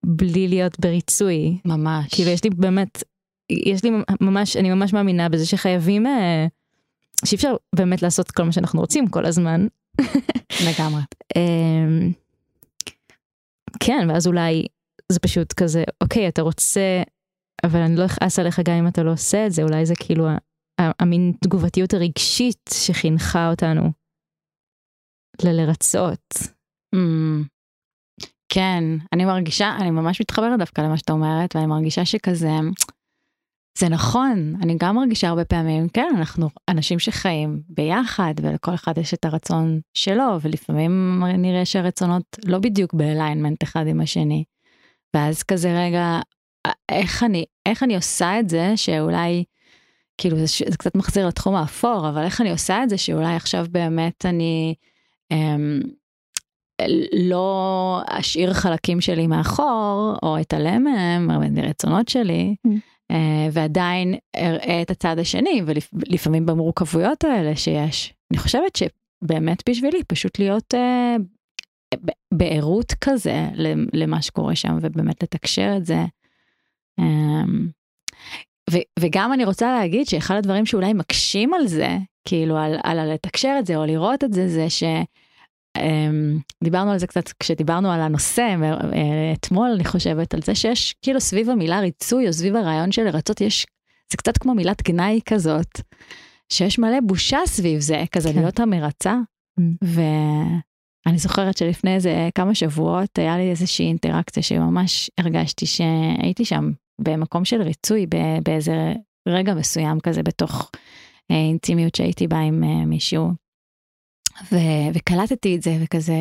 [0.05, 1.57] בלי להיות בריצוי?
[1.65, 2.13] ממש.
[2.15, 3.03] כאילו יש לי באמת,
[3.49, 6.45] יש לי ממש, אני ממש מאמינה בזה שחייבים, אה,
[7.25, 9.67] שאי אפשר באמת לעשות כל מה שאנחנו רוצים כל הזמן.
[10.67, 11.01] לגמרי.
[11.35, 12.11] אמ,
[13.79, 14.65] כן, ואז אולי
[15.11, 17.03] זה פשוט כזה, אוקיי, אתה רוצה,
[17.63, 20.28] אבל אני לא אכעס עליך גם אם אתה לא עושה את זה, אולי זה כאילו
[20.80, 23.91] המין תגובתיות הרגשית שחינכה אותנו
[25.43, 26.34] ללרצות.
[26.95, 27.47] Mm,
[28.54, 32.49] כן, אני מרגישה, אני ממש מתחברת דווקא למה שאתה אומרת, ואני מרגישה שכזה,
[33.78, 39.13] זה נכון, אני גם מרגישה הרבה פעמים, כן, אנחנו אנשים שחיים ביחד, ולכל אחד יש
[39.13, 44.43] את הרצון שלו, ולפעמים נראה שהרצונות לא בדיוק באליינמנט אחד עם השני.
[45.15, 46.19] ואז כזה רגע,
[46.89, 49.43] איך אני, איך אני עושה את זה שאולי,
[50.17, 53.65] כאילו זה, זה קצת מחזיר לתחום האפור, אבל איך אני עושה את זה שאולי עכשיו
[53.71, 54.76] באמת אני
[55.32, 55.80] אמ,
[57.13, 62.56] לא אשאיר חלקים שלי מאחור, או אתעלם מהם, מרצונות שלי.
[62.67, 62.71] Mm.
[63.12, 68.13] אה, ועדיין אראה את הצד השני ולפעמים במורכבויות האלה שיש.
[68.32, 71.15] אני חושבת שבאמת בשבילי פשוט להיות אה,
[72.34, 73.47] בערות כזה
[73.93, 75.99] למה שקורה שם ובאמת לתקשר את זה.
[76.99, 77.67] אמ,
[78.71, 83.56] ו- וגם אני רוצה להגיד שאחד הדברים שאולי מקשים על זה, כאילו על, על לתקשר
[83.60, 84.84] את זה או לראות את זה, זה ש...
[85.77, 88.95] Um, דיברנו על זה קצת כשדיברנו על הנושא uh,
[89.34, 93.41] אתמול אני חושבת על זה שיש כאילו סביב המילה ריצוי או סביב הרעיון של לרצות
[93.41, 93.65] יש
[94.12, 95.82] זה קצת כמו מילת גנאי כזאת
[96.49, 98.39] שיש מלא בושה סביב זה כזה כן.
[98.39, 99.15] להיות המרצה
[99.60, 99.63] mm.
[99.82, 107.45] ואני זוכרת שלפני איזה כמה שבועות היה לי איזושהי אינטראקציה שממש הרגשתי שהייתי שם במקום
[107.45, 108.06] של ריצוי
[108.43, 108.93] באיזה
[109.27, 110.71] רגע מסוים כזה בתוך
[111.32, 113.29] אה, אינטימיות שהייתי בה עם אה, מישהו.
[114.51, 116.15] ו- וקלטתי את זה וכזה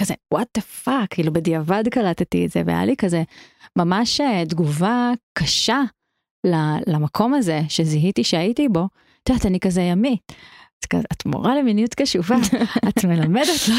[0.00, 3.22] כזה what the fuck כאילו בדיעבד קלטתי את זה והיה לי כזה
[3.76, 5.80] ממש אה, תגובה קשה
[6.86, 8.88] למקום הזה שזיהיתי שהייתי בו.
[9.22, 10.32] את יודעת אני כזה ימית.
[11.12, 12.36] את מורה למיניות קשובה
[12.88, 13.74] את מלמדת לו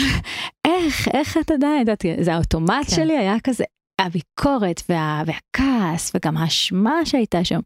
[0.65, 1.87] איך איך את עדיין
[2.21, 2.95] זה האוטומט כן.
[2.95, 3.63] שלי היה כזה
[3.99, 7.59] הביקורת וה, והכעס וגם האשמה שהייתה שם.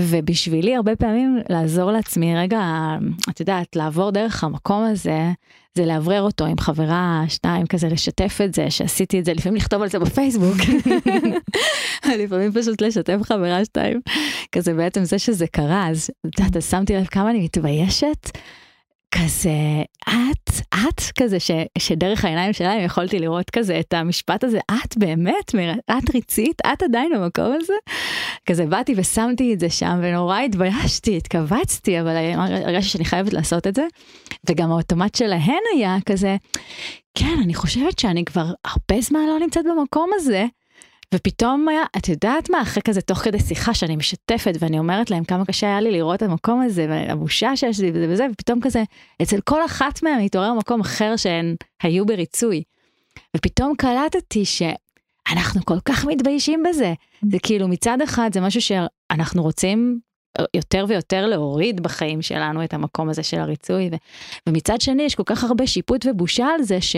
[0.00, 2.60] ובשבילי הרבה פעמים לעזור לעצמי רגע,
[3.30, 5.32] את יודעת, לעבור דרך המקום הזה,
[5.74, 9.82] זה לאוורר אותו עם חברה, שתיים, כזה לשתף את זה, שעשיתי את זה, לפעמים לכתוב
[9.82, 10.56] על זה בפייסבוק.
[12.22, 14.00] לפעמים פשוט לשתף חברה שתיים,
[14.52, 18.38] כזה בעצם זה שזה קרה, אז את יודעת, שמתי לב כמה אני מתביישת.
[19.14, 24.98] כזה את את כזה ש, שדרך העיניים שלהם יכולתי לראות כזה את המשפט הזה את
[24.98, 25.54] באמת
[25.90, 27.72] את ריצית את עדיין במקום הזה.
[28.46, 33.74] כזה באתי ושמתי את זה שם ונורא התביישתי התכווצתי אבל הרגשתי שאני חייבת לעשות את
[33.74, 33.86] זה.
[34.50, 36.36] וגם האוטומט שלהן היה כזה
[37.14, 40.46] כן אני חושבת שאני כבר הרבה זמן לא נמצאת במקום הזה.
[41.14, 45.24] ופתאום היה, את יודעת מה, אחרי כזה תוך כדי שיחה שאני משתפת ואני אומרת להם
[45.24, 48.82] כמה קשה היה לי לראות את המקום הזה והבושה שיש לי וזה וזה, ופתאום כזה,
[49.22, 52.62] אצל כל אחת מהן התעורר מקום אחר שהן היו בריצוי.
[53.36, 56.92] ופתאום קלטתי שאנחנו כל כך מתביישים בזה.
[57.30, 59.98] זה כאילו מצד אחד זה משהו שאנחנו רוצים
[60.56, 63.96] יותר ויותר להוריד בחיים שלנו את המקום הזה של הריצוי ו-
[64.48, 66.96] ומצד שני יש כל כך הרבה שיפוט ובושה על זה ש...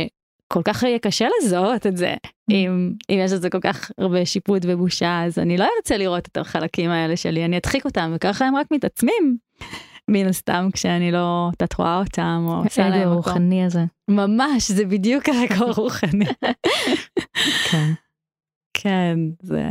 [0.48, 2.14] כל כך יהיה קשה לזהות את זה.
[2.50, 6.37] אם אם יש לזה כל כך הרבה שיפוט ובושה אז אני לא ארצה לראות את
[6.37, 9.37] החלקים האלה שלי אני אדחיק אותם וככה הם רק מתעצמים.
[10.11, 13.12] מן הסתם כשאני לא את רואה אותם או עושה להם מקום.
[13.12, 13.85] הרוחני הזה.
[14.11, 16.26] ממש זה בדיוק הרגע הרוחני.
[17.70, 17.92] כן.
[18.74, 19.62] כן זה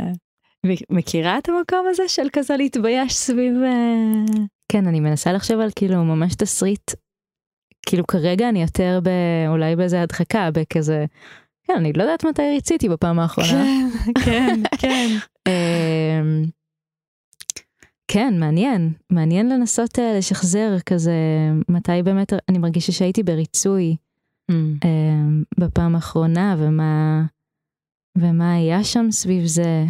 [0.90, 3.54] מכירה את המקום הזה של כזה להתבייש סביב.
[3.64, 6.90] אה, כן אני מנסה לחשוב על כאילו ממש תסריט
[7.86, 9.08] כאילו כרגע אני יותר ב...
[9.48, 11.04] אולי באיזה הדחקה, בכזה,
[11.66, 13.50] כן, אני לא יודעת מתי ריציתי בפעם האחרונה.
[13.50, 13.88] כן,
[14.24, 15.06] כן, כן.
[15.48, 16.44] אמ,
[18.08, 21.12] כן, מעניין, מעניין לנסות uh, לשחזר כזה,
[21.68, 23.96] מתי באמת אני מרגישה שהייתי בריצוי
[24.50, 24.54] mm.
[24.84, 27.22] uh, בפעם האחרונה, ומה,
[28.18, 29.84] ומה היה שם סביב זה.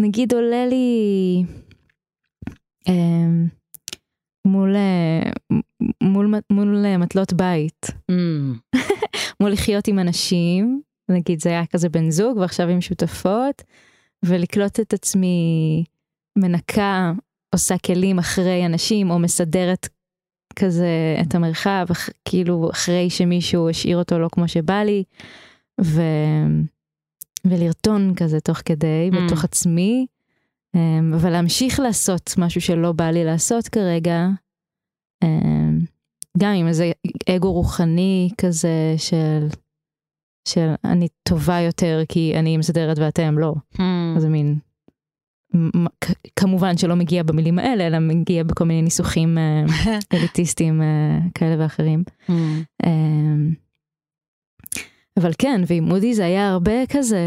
[0.00, 1.44] נגיד עולה לי,
[2.88, 3.55] uh,
[4.46, 5.30] מול, אה,
[6.02, 7.86] מול, מול מטלות בית.
[8.10, 8.76] Mm.
[9.40, 13.62] מול לחיות עם אנשים, נגיד זה היה כזה בן זוג ועכשיו עם שותפות,
[14.24, 15.84] ולקלוט את עצמי
[16.38, 17.12] מנקה,
[17.54, 19.88] עושה כלים אחרי אנשים, או מסדרת
[20.56, 21.86] כזה את המרחב,
[22.24, 25.04] כאילו אחרי שמישהו השאיר אותו לא כמו שבא לי,
[25.80, 26.02] ו...
[27.44, 29.16] ולרטון כזה תוך כדי, mm.
[29.16, 30.06] בתוך עצמי,
[31.14, 34.26] אבל להמשיך לעשות משהו שלא בא לי לעשות כרגע,
[35.24, 35.78] אמ,
[36.38, 36.92] גם עם איזה
[37.36, 39.46] אגו רוחני כזה של,
[40.48, 43.54] של אני טובה יותר כי אני מסדרת ואתם לא.
[43.74, 43.80] Mm.
[44.18, 44.58] זה מין,
[46.36, 49.64] כמובן שלא מגיע במילים האלה, אלא מגיע בכל מיני ניסוחים אה,
[50.14, 52.02] אליטיסטיים אה, כאלה ואחרים.
[52.28, 52.32] Mm.
[52.86, 53.54] אמ,
[55.16, 57.20] אבל כן, ועם מודי זה היה הרבה כזה,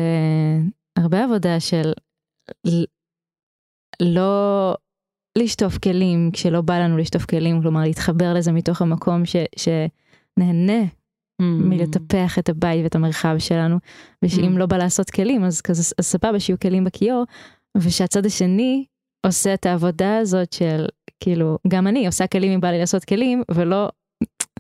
[0.98, 1.92] הרבה עבודה של
[4.02, 4.76] לא
[5.38, 11.46] לשטוף כלים כשלא בא לנו לשטוף כלים, כלומר להתחבר לזה מתוך המקום ש, שנהנה mm.
[11.46, 13.78] מלטפח את הבית ואת המרחב שלנו,
[14.26, 14.60] ושאם mm.
[14.60, 17.24] לא בא לעשות כלים אז כזה סבבה שיהיו כלים בכיור,
[17.78, 18.86] ושהצד השני
[19.26, 20.86] עושה את העבודה הזאת של
[21.20, 23.90] כאילו גם אני עושה כלים אם בא לי לעשות כלים ולא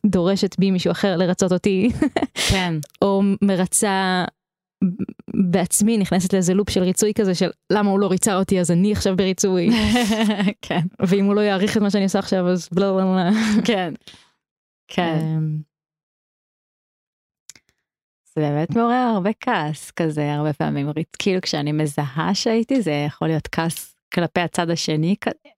[0.05, 1.89] דורשת בי מישהו אחר לרצות אותי,
[2.49, 4.25] כן, או מרצה
[5.51, 8.91] בעצמי נכנסת לאיזה לופ של ריצוי כזה של למה הוא לא ריצה אותי אז אני
[8.91, 9.69] עכשיו בריצוי.
[10.67, 10.81] כן.
[10.99, 13.29] ואם הוא לא יעריך את מה שאני עושה עכשיו אז בלה בלה בלה.
[13.67, 13.93] כן.
[14.87, 15.19] כן.
[15.21, 15.69] אמ.
[18.35, 20.87] זה באמת מעורר הרבה כעס כזה הרבה פעמים
[21.19, 25.15] כאילו כשאני מזהה שהייתי זה יכול להיות כעס כלפי הצד השני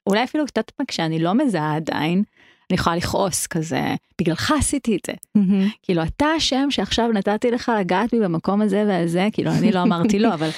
[0.08, 2.24] אולי אפילו קצת כשאני לא מזהה עדיין
[2.72, 5.14] אני יכולה לכעוס כזה, בגללך עשיתי את זה.
[5.38, 5.70] Mm-hmm.
[5.84, 10.20] כאילו אתה אשם שעכשיו נתתי לך לגעת בי במקום הזה והזה, כאילו אני לא אמרתי
[10.20, 10.50] לא, אבל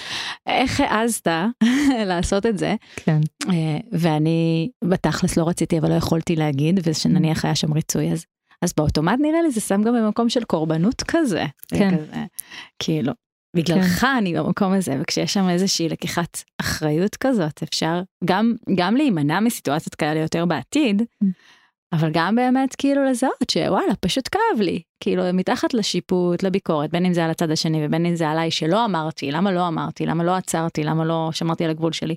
[0.47, 1.27] איך העזת
[2.09, 2.75] לעשות את זה?
[2.95, 3.19] כן.
[3.49, 8.25] אה, ואני בתכלס לא רציתי אבל לא יכולתי להגיד, ושנניח היה שם ריצוי אז.
[8.61, 11.45] אז באוטומט נראה לי זה שם גם במקום של קורבנות כזה.
[11.67, 11.97] כן.
[11.97, 12.25] כזה,
[12.79, 13.13] כאילו,
[13.55, 14.07] בגללך כן.
[14.07, 20.19] אני במקום הזה וכשיש שם איזושהי לקיחת אחריות כזאת אפשר גם גם להימנע מסיטואציות כאלה
[20.19, 21.01] יותר בעתיד.
[21.93, 27.13] אבל גם באמת כאילו לזהות שוואלה פשוט כאב לי כאילו מתחת לשיפוט לביקורת בין אם
[27.13, 30.31] זה על הצד השני ובין אם זה עליי שלא אמרתי למה לא אמרתי למה לא
[30.31, 32.15] עצרתי למה לא שמרתי על הגבול שלי.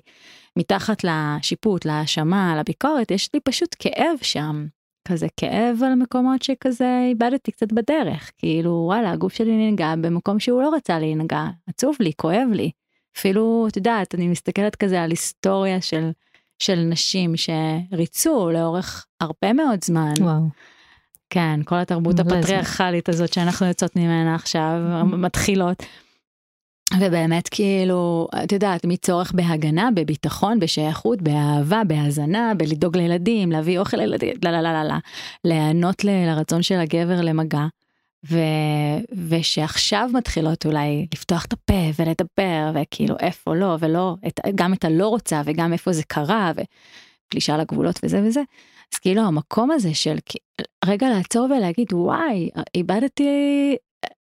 [0.57, 4.67] מתחת לשיפוט להאשמה לביקורת יש לי פשוט כאב שם
[5.07, 10.61] כזה כאב על מקומות שכזה איבדתי קצת בדרך כאילו וואלה הגוף שלי ננגע במקום שהוא
[10.61, 12.71] לא רצה להינגע עצוב לי כואב לי
[13.17, 16.09] אפילו את יודעת אני מסתכלת כזה על היסטוריה של.
[16.59, 20.13] של נשים שריצו לאורך הרבה מאוד זמן.
[20.19, 20.41] וואו.
[21.29, 25.83] כן, כל התרבות הפטריארכלית הזאת שאנחנו יוצאות ממנה עכשיו, מתחילות.
[26.99, 34.33] ובאמת כאילו, את יודעת, מצורך בהגנה, בביטחון, בשייכות, באהבה, בהאזנה, בלדאוג לילדים, להביא אוכל לילדים,
[34.45, 34.95] לא, לא, לא, לא, לא,
[35.43, 37.65] להיענות לרצון של הגבר למגע.
[38.25, 38.37] ו...
[39.29, 44.39] ושעכשיו מתחילות אולי לפתוח את הפה ולדבר וכאילו איפה לא ולא את...
[44.55, 46.51] גם את הלא רוצה וגם איפה זה קרה
[47.27, 48.41] ופלישה לגבולות וזה וזה.
[48.93, 50.17] אז כאילו המקום הזה של
[50.85, 53.75] רגע לעצור ולהגיד וואי איבדתי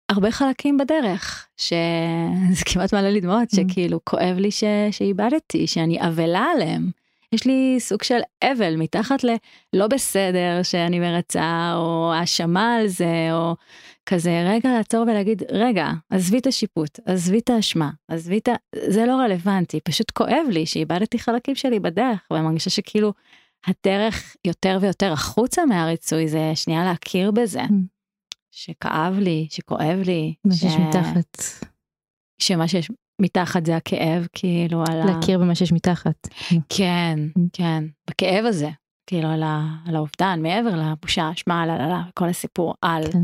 [0.09, 3.57] הרבה חלקים בדרך שזה כמעט מעלה לי דמעות mm.
[3.57, 4.64] שכאילו כואב לי ש...
[4.90, 6.90] שאיבדתי שאני אבלה עליהם.
[7.35, 13.57] יש לי סוג של אבל מתחת ללא בסדר שאני מרצה או האשמה על זה או
[14.07, 18.55] כזה רגע לעצור ולהגיד רגע עזבי את השיפוט עזבי את האשמה עזבי את ה...
[18.88, 23.12] זה לא רלוונטי פשוט כואב לי שאיבדתי חלקים שלי בדרך ואני מרגישה שכאילו
[23.66, 27.73] הדרך יותר ויותר החוצה מהריצוי זה שנייה להכיר בזה mm.
[28.51, 30.35] שכאב לי שכואב לי.
[30.45, 31.43] מה שיש מתחת.
[32.43, 35.04] שמה שיש מתחת זה הכאב כאילו על ה...
[35.04, 36.28] להכיר במה שיש מתחת.
[36.68, 37.40] כן mm.
[37.52, 38.68] כן בכאב הזה
[39.06, 39.61] כאילו על, ה...
[39.87, 42.02] על האובדן מעבר לבושה אשמה על ה...
[42.14, 43.02] כל הסיפור על.
[43.12, 43.22] כן.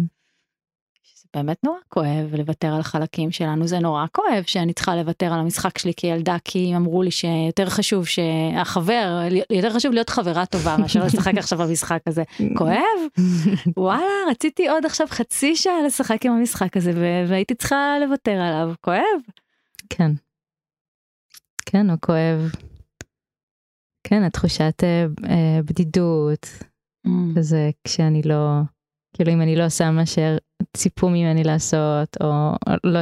[1.36, 5.78] באמת נורא כואב לוותר על החלקים שלנו זה נורא כואב שאני צריכה לוותר על המשחק
[5.78, 11.32] שלי כילדה כי אמרו לי שיותר חשוב שהחבר יותר חשוב להיות חברה טובה מאשר לשחק
[11.38, 12.22] עכשיו במשחק הזה
[12.56, 13.24] כואב
[13.76, 16.92] וואלה רציתי עוד עכשיו חצי שעה לשחק עם המשחק הזה
[17.28, 19.20] והייתי צריכה לוותר עליו כואב.
[19.90, 20.10] כן.
[21.66, 22.50] כן הוא כואב.
[24.08, 26.46] כן התחושת אה, אה, בדידות
[27.06, 27.10] mm.
[27.36, 28.60] כזה כשאני לא
[29.16, 32.52] כאילו אם אני לא עושה מה שציפו ממני לעשות או
[32.84, 33.00] לא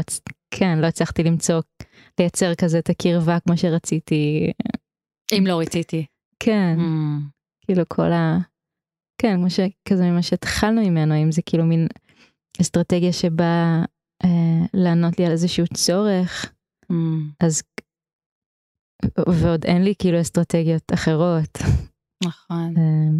[0.50, 1.60] כן לא הצלחתי למצוא
[2.20, 4.52] לייצר כזה את הקרבה כמו שרציתי.
[5.38, 6.06] אם לא רציתי.
[6.40, 6.76] כן.
[6.78, 7.22] Mm.
[7.64, 8.38] כאילו כל ה...
[9.22, 11.86] כן כמו שכזה ממה שהתחלנו ממנו אם זה כאילו מין
[12.60, 13.84] אסטרטגיה שבאה
[14.24, 16.53] אה, לענות לי על איזשהו צורך
[16.92, 16.96] mm.
[17.40, 17.62] אז
[19.28, 21.58] ועוד אין לי כאילו אסטרטגיות אחרות.
[22.24, 22.74] נכון.
[22.76, 23.18] אה,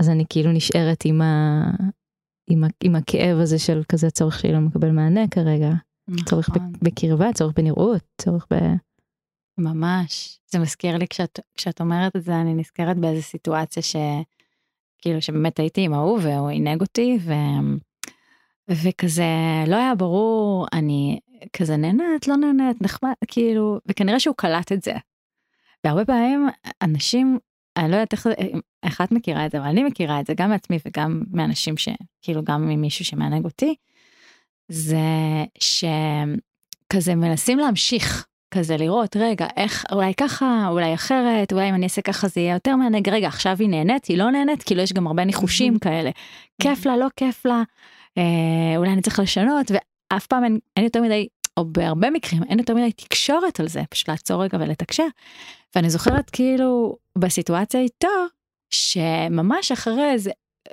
[0.00, 1.62] אז אני כאילו נשארת עם, ה...
[2.50, 2.66] עם, ה...
[2.84, 5.70] עם הכאב הזה של כזה צורך שהיא לא מקבל מענה כרגע.
[6.08, 6.24] נכון.
[6.24, 6.50] צורך
[6.82, 8.56] בקרבה, צורך בנראות, צורך ב...
[9.58, 10.40] ממש.
[10.50, 13.96] זה מזכיר לי כשאת, כשאת אומרת את זה, אני נזכרת באיזה סיטואציה ש...
[14.98, 17.32] כאילו שבאמת הייתי עם ההוא והוא עינג אותי ו...
[18.70, 19.24] וכזה
[19.66, 21.18] לא היה ברור אני
[21.52, 24.92] כזה נהנית לא נהנית נחמד כאילו וכנראה שהוא קלט את זה.
[25.84, 26.48] והרבה פעמים
[26.82, 27.38] אנשים
[27.76, 28.26] אני לא יודעת איך,
[28.82, 32.42] איך את מכירה את זה אבל אני מכירה את זה גם מעצמי וגם מאנשים שכאילו
[32.44, 33.74] גם ממישהו שמענג אותי.
[34.68, 34.96] זה
[35.58, 42.02] שכזה מנסים להמשיך כזה לראות רגע איך אולי ככה אולי אחרת אולי אם אני אעשה
[42.02, 45.06] ככה זה יהיה יותר מענג רגע עכשיו היא נהנית היא לא נהנית כאילו יש גם
[45.06, 46.10] הרבה ניחושים כאלה
[46.62, 47.62] כיף לה לא כיף לה
[48.18, 49.70] אה, אולי אני צריך לשנות
[50.12, 53.82] ואף פעם אין, אין יותר מדי או בהרבה מקרים אין יותר מדי תקשורת על זה
[53.90, 55.06] פשוט לעצור רגע ולתקשר.
[55.76, 58.08] ואני זוכרת כאילו בסיטואציה איתו
[58.70, 60.30] שממש אחרי איזה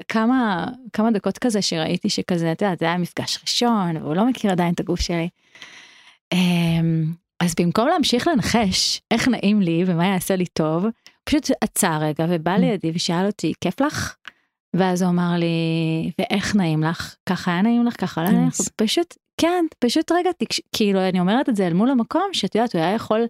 [0.08, 4.52] כמה כמה דקות כזה שראיתי שכזה את יודעת זה היה מפגש ראשון והוא לא מכיר
[4.52, 5.30] עדיין את הגוף שלי.
[6.34, 10.86] אמ, אז במקום להמשיך לנחש איך נעים לי ומה יעשה לי טוב
[11.24, 12.60] פשוט עצר רגע ובא mm.
[12.60, 14.16] לידי ושאל אותי כיף לך?
[14.76, 18.56] ואז הוא אמר לי ואיך נעים לך ככה היה נעים לך ככה לא נעים לך
[18.76, 20.62] פשוט כן פשוט רגע תקש...
[20.76, 23.28] כאילו אני אומרת את זה אל מול המקום שאת יודעת הוא היה יכול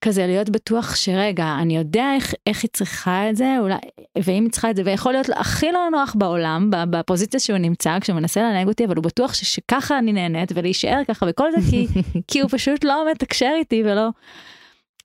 [0.00, 3.74] כזה להיות בטוח שרגע אני יודע איך איך היא צריכה את זה אולי
[4.22, 8.16] ואם היא צריכה את זה ויכול להיות הכי לא נוח בעולם בפוזיציה שהוא נמצא כשהוא
[8.16, 11.86] מנסה לנהג אותי אבל הוא בטוח שככה אני נהנית ולהישאר ככה וכל זה כי
[12.28, 14.08] כי הוא פשוט לא מתקשר איתי ולא.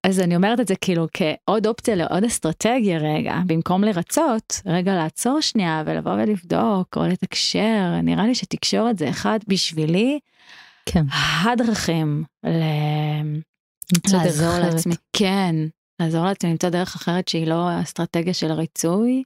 [0.07, 5.41] אז אני אומרת את זה כאילו כעוד אופציה לעוד אסטרטגיה רגע במקום לרצות רגע לעצור
[5.41, 10.19] שנייה ולבוא ולבדוק או לתקשר נראה לי שתקשורת זה אחד בשבילי
[10.85, 11.05] כן.
[11.43, 12.63] הדרכים ל...
[14.13, 15.55] לעזור לעצמי כן
[16.01, 19.23] לעזור לעצמי למצוא דרך אחרת שהיא לא אסטרטגיה של ריצוי.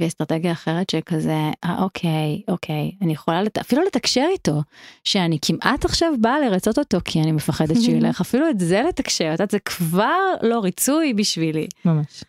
[0.00, 3.58] ואסטרטגיה אחרת שכזה אה, אוקיי אוקיי אני יכולה לת...
[3.58, 4.62] אפילו לתקשר איתו
[5.04, 9.34] שאני כמעט עכשיו באה לרצות אותו כי אני מפחדת שהוא ילך אפילו את זה לתקשר
[9.44, 11.68] את זה כבר לא ריצוי בשבילי.
[11.84, 12.24] ממש.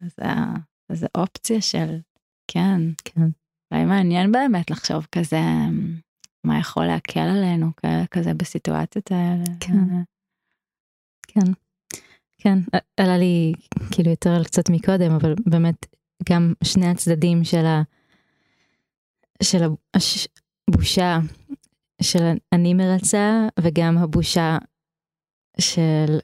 [0.00, 0.24] זה,
[0.92, 1.98] זה אופציה של
[2.48, 3.20] כן כן.
[3.72, 5.40] אולי מעניין באמת לחשוב כזה
[6.44, 7.70] מה יכול להקל עלינו
[8.10, 9.44] כזה בסיטואציות האלה.
[9.60, 9.78] כן.
[11.28, 11.52] כן.
[12.42, 12.58] כן,
[12.96, 13.52] עלה לי
[13.90, 15.86] כאילו יותר על קצת מקודם, אבל באמת
[16.28, 17.82] גם שני הצדדים של ה...
[19.42, 19.62] של
[20.68, 21.18] הבושה
[22.02, 24.58] של אני מרצה וגם הבושה
[25.60, 26.18] של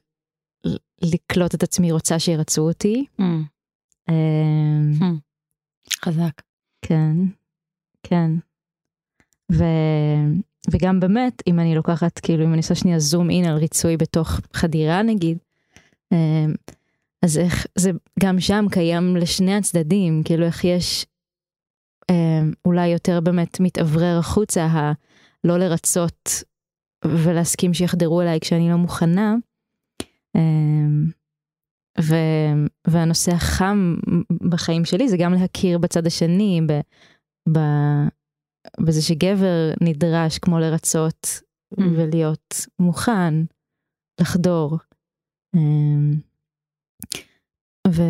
[1.02, 3.04] לקלוט את עצמי רוצה שירצו אותי.
[3.20, 3.24] Mm.
[4.10, 5.04] Mm.
[6.04, 6.42] חזק.
[6.82, 7.16] כן,
[8.02, 8.30] כן.
[9.52, 9.64] ו...
[10.70, 14.40] וגם באמת אם אני לוקחת כאילו אם אני עושה שנייה זום אין על ריצוי בתוך
[14.52, 15.38] חדירה נגיד.
[16.12, 16.54] אמ,
[17.26, 21.06] אז איך זה גם שם קיים לשני הצדדים כאילו איך יש
[22.10, 26.30] אמ, אולי יותר באמת מתאוורר החוצה הלא לרצות
[27.04, 29.34] ולהסכים שיחדרו אליי כשאני לא מוכנה.
[30.36, 31.10] אמ,
[32.00, 32.14] ו,
[32.88, 33.96] והנושא החם
[34.50, 36.72] בחיים שלי זה גם להכיר בצד השני ב,
[37.52, 37.60] ב,
[38.80, 41.26] בזה שגבר נדרש כמו לרצות
[41.74, 41.82] mm.
[41.96, 43.34] ולהיות מוכן
[44.20, 44.78] לחדור.
[45.56, 46.25] אמ,
[47.88, 48.02] ו,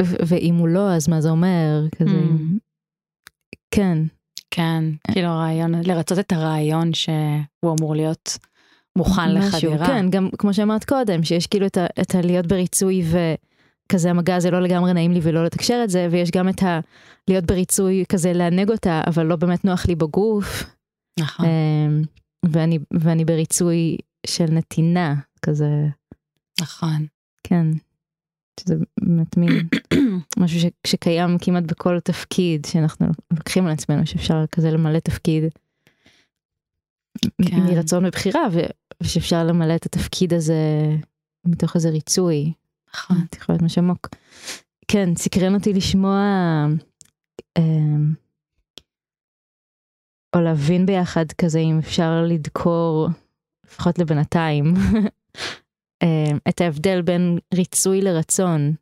[0.00, 2.58] ו, ואם הוא לא אז מה זה אומר כזה mm.
[3.74, 3.98] כן
[4.50, 8.38] כן כאילו הרעיון לרצות את הרעיון שהוא אמור להיות
[8.98, 13.02] מוכן משהו, לחדירה כן גם כמו שאמרת קודם שיש כאילו את, ה, את הלהיות בריצוי
[13.04, 13.18] ו...
[13.92, 16.80] כזה המגע הזה לא לגמרי נעים לי ולא לתקשר את זה ויש גם את ה...
[17.28, 20.64] להיות בריצוי כזה לענג אותה אבל לא באמת נוח לי בגוף.
[21.20, 21.46] נכון.
[21.46, 22.02] אמ,
[22.46, 25.14] ואני ואני בריצוי של נתינה
[25.46, 25.86] כזה.
[26.60, 27.06] נכון.
[27.44, 27.66] כן.
[28.60, 29.68] שזה באמת מין
[30.40, 35.44] משהו ש, שקיים כמעט בכל תפקיד שאנחנו לוקחים על עצמנו שאפשר כזה למלא תפקיד.
[37.48, 37.56] כן.
[37.56, 38.42] מרצון ובחירה
[39.02, 40.56] ושאפשר למלא את התפקיד הזה
[41.46, 42.52] מתוך איזה ריצוי.
[42.94, 43.16] נכון.
[43.16, 44.08] זה יכול להיות משהו עמוק.
[44.88, 46.20] כן, סקרן אותי לשמוע
[47.58, 48.14] אמ,
[50.36, 53.08] או להבין ביחד כזה אם אפשר לדקור
[53.64, 54.74] לפחות לבינתיים
[56.48, 58.74] את ההבדל בין ריצוי לרצון.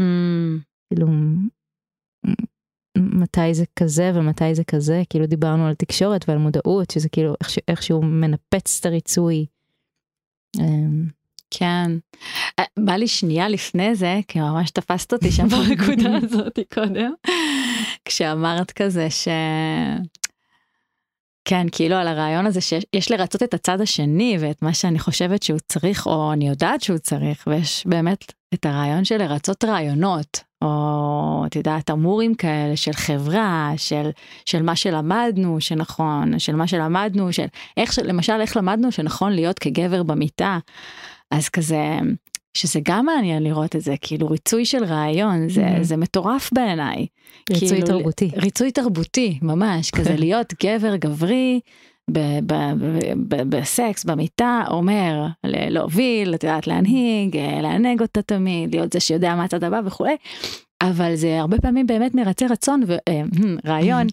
[0.00, 0.04] Mm.
[0.90, 1.06] כאילו
[2.98, 7.34] מתי זה כזה ומתי זה כזה כאילו דיברנו על תקשורת ועל מודעות שזה כאילו
[7.68, 9.46] איכשהו מנפץ את הריצוי.
[10.60, 11.06] אמ,
[11.50, 11.90] כן.
[12.58, 17.12] אה, בא לי שנייה לפני זה, כי ממש תפסת אותי שם בנקודה הזאת קודם,
[18.04, 19.28] כשאמרת כזה ש...
[21.44, 25.58] כן, כאילו על הרעיון הזה שיש לרצות את הצד השני ואת מה שאני חושבת שהוא
[25.68, 31.56] צריך, או אני יודעת שהוא צריך, ויש באמת את הרעיון של לרצות רעיונות, או את
[31.56, 34.10] יודעת, אמורים כאלה של חברה, של,
[34.46, 40.02] של מה שלמדנו שנכון, של מה שלמדנו, של איך, למשל איך למדנו שנכון להיות כגבר
[40.02, 40.58] במיטה.
[41.30, 41.98] אז כזה
[42.54, 45.82] שזה גם מעניין לראות את זה, כאילו ריצוי של רעיון, זה, mm-hmm.
[45.82, 47.06] זה מטורף בעיניי.
[47.50, 48.30] ריצוי כאילו, תרבותי.
[48.36, 51.60] ריצוי תרבותי, ממש, כזה להיות גבר גברי.
[53.48, 59.64] בסקס, במיטה, אומר להוביל, את יודעת, להנהיג, לענג אותה תמיד, להיות זה שיודע מה הצד
[59.64, 60.16] הבא וכולי.
[60.82, 64.06] אבל זה הרבה פעמים באמת מרצה רצון ורעיון,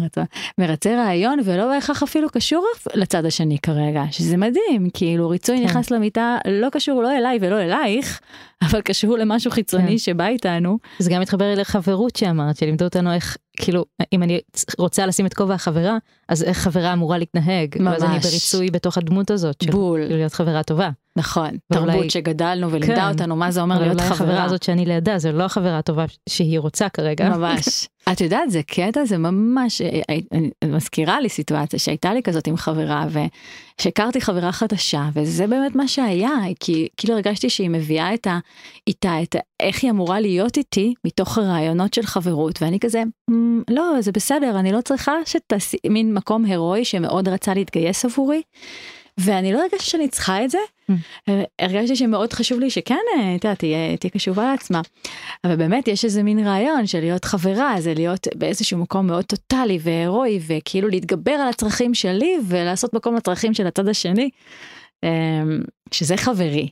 [0.00, 0.24] אה,
[0.58, 5.64] מרצה רעיון ולא בהכרח אפילו קשור לצד השני כרגע, שזה מדהים, כאילו ריצוי כן.
[5.64, 8.20] נכנס למיטה לא קשור לא אליי ולא אלייך,
[8.62, 9.98] אבל קשור למשהו חיצוני כן.
[9.98, 10.78] שבא איתנו.
[10.98, 14.40] זה גם מתחבר לחברות שאמרת, שלימדו אותנו איך, כאילו, אם אני
[14.78, 15.98] רוצה לשים את כובע החברה,
[16.28, 17.74] אז איך חברה אמורה להתנהג.
[17.78, 17.92] ממש.
[17.92, 20.00] ואז אני בריצוי בתוך הדמות הזאת, של בול.
[20.00, 20.90] להיות חברה טובה.
[21.16, 21.92] נכון, ואולי...
[21.92, 23.08] תרבות שגדלנו ולימדה כן.
[23.08, 24.12] אותנו מה זה אומר להיות חברה.
[24.12, 27.28] החברה הזאת שאני לידה, זה לא החברה הטובה שהיא רוצה כרגע.
[27.28, 27.88] ממש.
[28.12, 32.46] את יודעת, זה קטע, זה ממש, אה, אה, אני מזכירה לי סיטואציה שהייתה לי כזאת
[32.46, 33.06] עם חברה,
[33.78, 36.30] ושהכרתי חברה חדשה, וזה באמת מה שהיה,
[36.60, 38.38] כי כאילו הרגשתי שהיא מביאה את ה...
[38.86, 39.38] איתה, את ה...
[39.60, 43.02] איך היא אמורה להיות איתי, מתוך הרעיונות של חברות, ואני כזה,
[43.70, 48.42] לא, זה בסדר, אני לא צריכה שתעשי מין מקום הירואי שמאוד רצה להתגייס עבורי.
[49.18, 50.58] ואני לא הרגשתי שאני צריכה את זה.
[51.58, 54.80] הרגשתי שמאוד חשוב לי שכן, אה, אתה תהיה, תהיה קשובה לעצמה.
[55.44, 59.78] אבל באמת יש איזה מין רעיון של להיות חברה, זה להיות באיזשהו מקום מאוד טוטאלי
[59.82, 64.30] והירואי, וכאילו להתגבר על הצרכים שלי ולעשות מקום לצרכים של הצד השני,
[65.02, 65.60] אמ,
[65.92, 66.68] שזה חברי.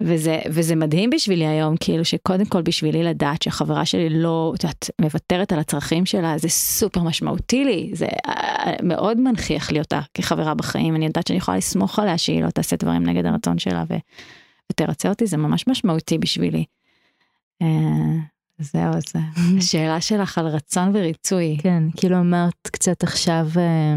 [0.00, 4.90] וזה, וזה מדהים בשבילי היום, כאילו שקודם כל בשבילי לדעת שהחברה שלי לא, את יודעת,
[5.00, 10.54] מוותרת על הצרכים שלה, זה סופר משמעותי לי, זה אה, מאוד מנכיח לי אותה כחברה
[10.54, 13.94] בחיים, אני יודעת שאני יכולה לסמוך עליה שהיא לא תעשה דברים נגד הרצון שלה ו,
[14.72, 16.64] ותרצה אותי, זה ממש משמעותי בשבילי.
[17.62, 17.68] אה,
[18.58, 19.18] זהו, זה
[19.58, 21.56] השאלה שלך על רצון וריצוי.
[21.62, 23.94] כן, כאילו אמרת קצת עכשיו אה,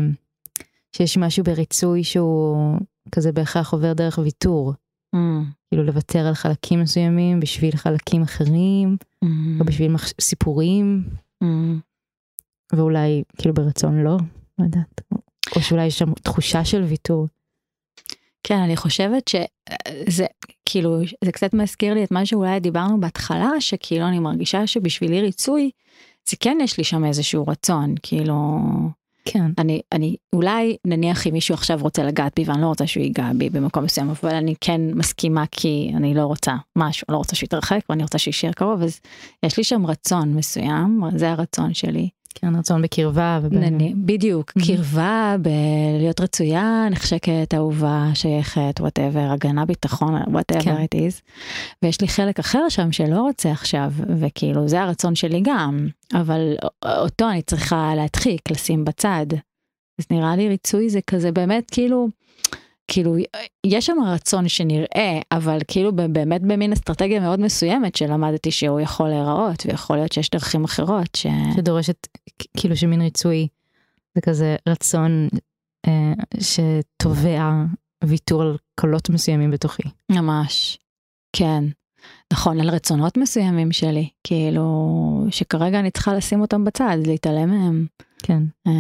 [0.96, 2.78] שיש משהו בריצוי שהוא
[3.12, 4.74] כזה בהכרח עובר דרך ויתור.
[5.16, 5.18] Mm.
[5.68, 9.28] כאילו לוותר על חלקים מסוימים בשביל חלקים אחרים, mm.
[9.60, 10.08] או בשביל מח...
[10.22, 11.04] סיפורים,
[11.44, 11.48] mm.
[12.74, 14.18] ואולי כאילו ברצון לא,
[14.60, 15.02] לא יודעת,
[15.56, 17.28] או שאולי יש שם תחושה של ויתור.
[18.44, 20.26] כן, אני חושבת שזה
[20.66, 25.72] כאילו, זה קצת מזכיר לי את מה שאולי דיברנו בהתחלה, שכאילו אני מרגישה שבשבילי ריצוי,
[26.30, 28.60] זה כן יש לי שם איזשהו רצון, כאילו...
[29.26, 29.52] כן.
[29.58, 33.30] אני, אני, אולי נניח אם מישהו עכשיו רוצה לגעת בי ואני לא רוצה שהוא ייגע
[33.38, 37.48] בי במקום מסוים, אבל אני כן מסכימה כי אני לא רוצה משהו, לא רוצה שהוא
[37.48, 39.00] יתרחק ואני רוצה שיישאר קרוב, אז
[39.46, 42.10] יש לי שם רצון מסוים, זה הרצון שלי.
[42.36, 43.40] כן, רצון בקרבה.
[43.44, 43.54] וב...
[43.96, 44.68] בדיוק, mm-hmm.
[44.68, 50.84] קרבה, בלהיות רצויה, נחשקת, אהובה, שייכת, whatever, הגנה, ביטחון, whatever כן.
[50.84, 51.22] it is.
[51.84, 56.56] ויש לי חלק אחר שם שלא רוצה עכשיו, וכאילו זה הרצון שלי גם, אבל
[56.86, 59.26] אותו אני צריכה להדחיק, לשים בצד.
[60.00, 62.08] אז נראה לי ריצוי זה כזה באמת כאילו,
[62.88, 63.16] כאילו
[63.66, 69.66] יש שם רצון שנראה אבל כאילו באמת במין אסטרטגיה מאוד מסוימת שלמדתי שהוא יכול להיראות
[69.66, 71.28] ויכול להיות שיש דרכים אחרות ש...
[71.56, 72.08] שדורשת
[72.58, 73.48] כאילו שמין ריצוי
[74.16, 75.28] זה כזה רצון
[75.88, 77.52] אה, שתובע
[78.04, 79.84] ויתור על קולות מסוימים בתוכי.
[80.12, 80.78] ממש,
[81.34, 81.64] כן.
[82.34, 87.86] נכון, על רצונות מסוימים שלי, כאילו, שכרגע אני צריכה לשים אותם בצד, להתעלם מהם.
[88.24, 88.44] כן.
[88.68, 88.72] אה,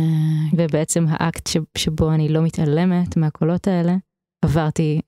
[0.58, 3.96] ובעצם האקט שבו אני לא מתעלמת מהקולות האלה,
[4.46, 5.02] עברתי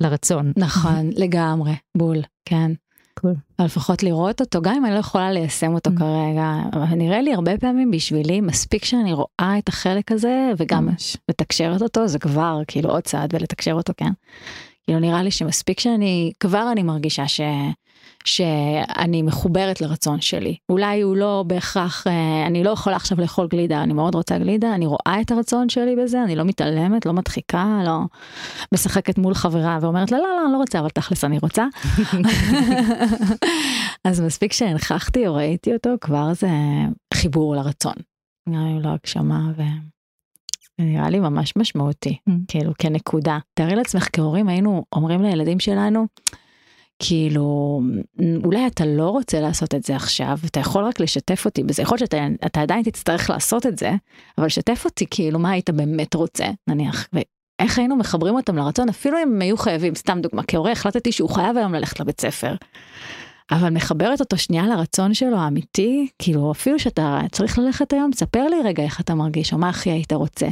[0.00, 0.52] לרצון.
[0.56, 2.72] נכון, לגמרי, בול, כן.
[3.14, 3.34] קול.
[3.58, 5.98] אבל לפחות לראות אותו, גם אם אני לא יכולה ליישם אותו mm.
[5.98, 6.52] כרגע,
[6.96, 10.88] נראה לי הרבה פעמים בשבילי, מספיק שאני רואה את החלק הזה, וגם
[11.30, 14.10] מתקשרת אותו, זה כבר כאילו עוד צעד ולתקשר אותו, כן?
[14.86, 17.40] כאילו נראה לי שמספיק שאני, כבר אני מרגישה ש...
[18.24, 20.56] שאני מחוברת לרצון שלי.
[20.68, 24.74] אולי הוא לא בהכרח, אה, אני לא יכולה עכשיו לאכול גלידה, אני מאוד רוצה גלידה,
[24.74, 27.98] אני רואה את הרצון שלי בזה, אני לא מתעלמת, לא מדחיקה, לא
[28.74, 31.66] משחקת מול חברה ואומרת לה, לא, לא, אני לא רוצה, אבל תכלס אני רוצה.
[34.08, 36.48] אז מספיק שהנכחתי או ראיתי אותו, כבר זה
[37.14, 37.94] חיבור לרצון.
[38.48, 39.62] נראה לי לא הגשמה ו...
[40.78, 42.32] נראה לי ממש משמעותי, mm.
[42.48, 43.38] כאילו כנקודה.
[43.54, 46.06] תארי לעצמך כהורים היינו אומרים לילדים שלנו,
[46.98, 47.80] כאילו
[48.44, 51.98] אולי אתה לא רוצה לעשות את זה עכשיו אתה יכול רק לשתף אותי בזה יכול
[52.00, 52.10] להיות
[52.44, 53.92] שאתה עדיין תצטרך לעשות את זה
[54.38, 59.18] אבל שתף אותי כאילו מה היית באמת רוצה נניח ואיך היינו מחברים אותם לרצון אפילו
[59.18, 62.54] אם הם היו חייבים סתם דוגמה כהורה החלטתי שהוא חייב היום ללכת לבית ספר.
[63.50, 68.56] אבל מחברת אותו שנייה לרצון שלו האמיתי כאילו אפילו שאתה צריך ללכת היום ספר לי
[68.64, 70.46] רגע איך אתה מרגיש או מה הכי היית רוצה.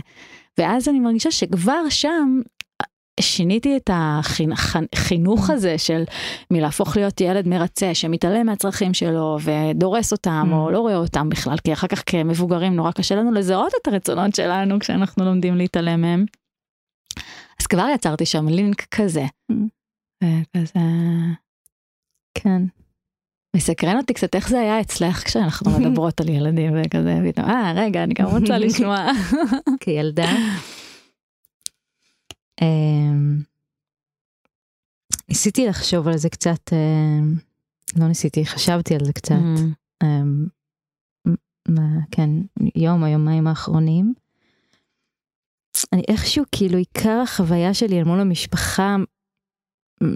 [0.59, 2.40] ואז אני מרגישה שכבר שם
[3.20, 6.05] שיניתי את החינוך הזה של
[6.51, 10.72] מלהפוך להיות ילד מרצה שמתעלם מהצרכים שלו ודורס אותם או mm.
[10.72, 14.78] לא רואה אותם בכלל כי אחר כך כמבוגרים נורא קשה לנו לזהות את הרצונות שלנו
[14.78, 16.24] כשאנחנו לומדים להתעלם מהם.
[17.61, 19.24] אז כבר יצרתי שם לינק כזה.
[19.53, 19.55] Mm.
[20.24, 20.80] וכזה...
[22.34, 22.62] כן.
[23.57, 28.05] מסקרן אותי קצת איך זה היה אצלך כשאנחנו מדברות על ילדים וכזה, פתאום, אה, רגע,
[28.05, 29.07] אני גם רוצה לשמוע.
[29.80, 30.30] כילדה.
[32.62, 33.42] אמ,
[35.28, 37.34] ניסיתי לחשוב על זה קצת, אמ,
[37.96, 39.34] לא ניסיתי, חשבתי על זה קצת.
[39.34, 40.05] Mm.
[40.05, 40.46] אמ,
[42.11, 42.30] כן,
[42.76, 44.14] יום או יומיים האחרונים.
[45.92, 48.96] אני איכשהו, כאילו, עיקר החוויה שלי אל מול המשפחה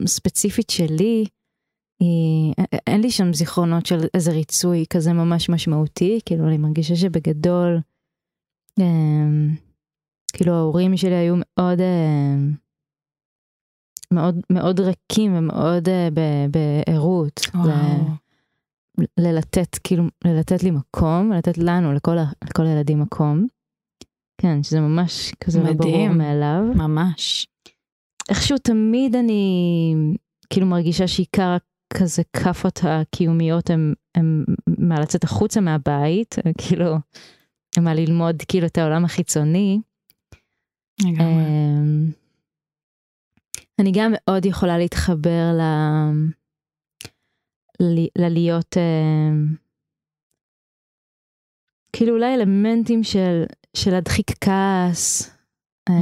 [0.06, 1.24] ספציפית שלי,
[2.00, 2.54] היא,
[2.86, 7.80] אין לי שם זיכרונות של איזה ריצוי כזה ממש משמעותי, כאילו אני מרגישה שבגדול,
[10.32, 11.80] כאילו ההורים שלי היו מאוד,
[14.12, 15.88] מאוד, מאוד ריקים ומאוד
[16.50, 17.40] בערות.
[19.18, 23.46] ללתת, כאילו, ללתת לי מקום, לתת לנו, לכל, לכל הילדים מקום.
[24.40, 26.62] כן, שזה ממש כזה מדהים, ברור מאליו.
[26.74, 27.46] ממש.
[28.28, 29.94] איכשהו תמיד אני
[30.50, 31.56] כאילו מרגישה שעיקר
[31.94, 34.44] כזה כאפות הקיומיות הם, הם
[34.78, 36.94] מה לצאת החוצה מהבית, כאילו,
[37.76, 39.80] הם מה ללמוד כאילו את העולם החיצוני.
[41.04, 42.10] אמ,
[43.80, 45.62] אני גם מאוד יכולה להתחבר ל...
[48.18, 49.54] ללהיות אמ,
[51.92, 53.44] כאילו אולי אלמנטים של
[53.76, 55.30] של להדחיק כעס,
[55.90, 55.92] mm.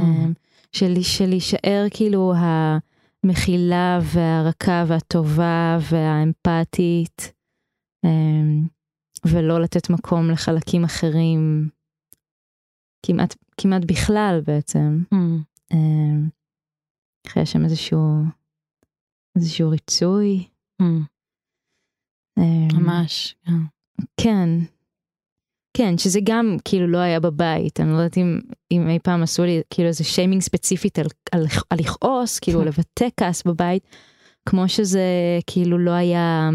[0.71, 2.33] של, של להישאר כאילו
[3.25, 7.33] המכילה והרכה והטובה והאמפתית,
[8.05, 8.67] אמ,
[9.25, 11.69] ולא לתת מקום לחלקים אחרים,
[13.05, 15.03] כמעט, כמעט בכלל בעצם.
[15.13, 15.75] Mm.
[17.27, 18.23] אחרי שם איזשהו,
[19.35, 20.47] איזשהו ריצוי.
[20.81, 20.85] Mm.
[22.73, 23.51] ממש, כן.
[24.21, 24.49] כן,
[25.77, 28.39] כן, שזה גם כאילו לא היה בבית, אני לא יודעת אם,
[28.71, 32.67] אם אי פעם עשו לי כאילו איזה שיימינג ספציפית על, על, על לכעוס, כאילו כן.
[32.67, 33.83] לבטא כעס בבית,
[34.49, 35.03] כמו שזה
[35.47, 36.49] כאילו לא היה,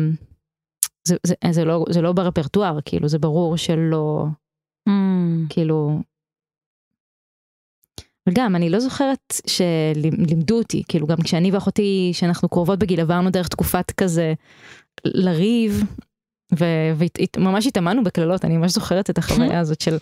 [1.08, 4.26] זה, זה, זה, לא, זה לא ברפרטואר, כאילו זה ברור שלא,
[4.88, 4.92] mm.
[5.48, 6.00] כאילו,
[8.28, 13.48] וגם אני לא זוכרת שלימדו אותי, כאילו גם כשאני ואחותי, שאנחנו קרובות בגיל, עברנו דרך
[13.48, 14.34] תקופת כזה
[15.04, 15.84] לריב,
[16.58, 19.98] וממש התאמנו בקללות, אני ממש זוכרת את החוויה הזאת של,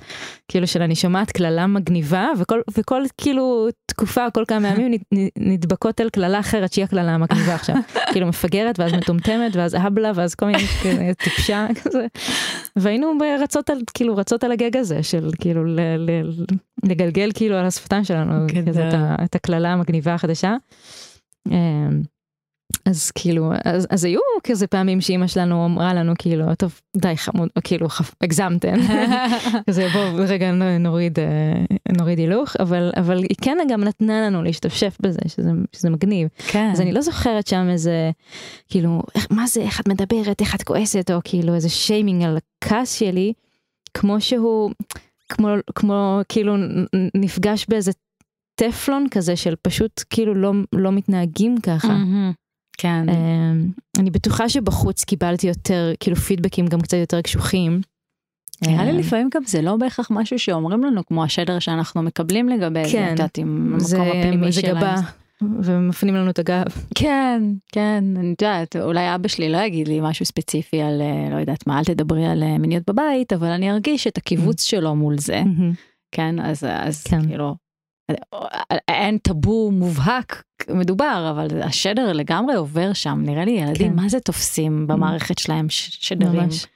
[0.49, 4.93] כאילו של אני שומעת קללה מגניבה, וכל, וכל כאילו תקופה, כל כמה ימים
[5.39, 7.77] נדבקות אל קללה אחרת שהיא הקללה המגניבה עכשיו.
[8.13, 12.07] כאילו מפגרת, ואז מטומטמת, ואז אבלה, ואז כל מיני טיפשה כזה.
[12.77, 16.11] והיינו רצות על, כאילו רצות על הגג הזה, של כאילו ל, ל,
[16.85, 18.91] לגלגל כאילו על השפתיים שלנו, כזה,
[19.25, 20.57] את הקללה המגניבה החדשה.
[22.85, 27.49] אז כאילו, אז, אז היו כזה פעמים שאימא שלנו אמרה לנו כאילו, טוב, די חמוד,
[27.65, 27.87] כאילו,
[28.21, 28.77] הגזמתן.
[29.69, 34.97] כזה בואו רגע נוריד, אה, נוריד הילוך, אבל, אבל היא כן גם נתנה לנו להשתפשף
[35.01, 36.29] בזה, שזה, שזה מגניב.
[36.49, 36.71] כן.
[36.73, 38.11] אז אני לא זוכרת שם איזה,
[38.69, 42.39] כאילו, איך, מה זה, איך את מדברת, איך את כועסת, או כאילו איזה שיימינג על
[42.65, 43.33] הכעס שלי,
[43.95, 44.71] כמו שהוא,
[45.29, 46.57] כמו, כמו כאילו
[47.15, 47.93] נפגש באיזה
[48.55, 51.89] טפלון כזה של פשוט כאילו לא, לא מתנהגים ככה.
[51.89, 52.48] Mm-hmm.
[52.79, 53.09] כן.
[53.09, 53.69] אמ,
[53.99, 57.81] אני בטוחה שבחוץ קיבלתי יותר, כאילו פידבקים גם קצת יותר קשוחים.
[58.67, 62.49] נראה לי אמ, לפעמים גם זה לא בהכרח משהו שאומרים לנו כמו השדר שאנחנו מקבלים
[62.49, 64.75] לגבי כן, זה, יודעת, עם המקום הפנימי שלהם.
[64.75, 64.95] זה גבה.
[65.63, 66.65] ומפנים לנו את הגב.
[66.95, 71.41] כן, כן, אני יודעת, אולי אבא שלי לא יגיד לי משהו ספציפי על, אה, לא
[71.41, 74.69] יודעת מה, אל תדברי על אה, מיניות בבית, אבל אני ארגיש את הקיבוץ mm-hmm.
[74.69, 75.75] שלו מול זה, mm-hmm.
[76.13, 77.27] כן, אז, אז כן.
[77.29, 77.55] כאילו,
[78.89, 83.97] אין טאבו מובהק מדובר, אבל השדר לגמרי עובר שם, נראה לי ילדים, כן.
[83.97, 86.43] מה זה תופסים במערכת שלהם שדרים.
[86.43, 86.67] ממש.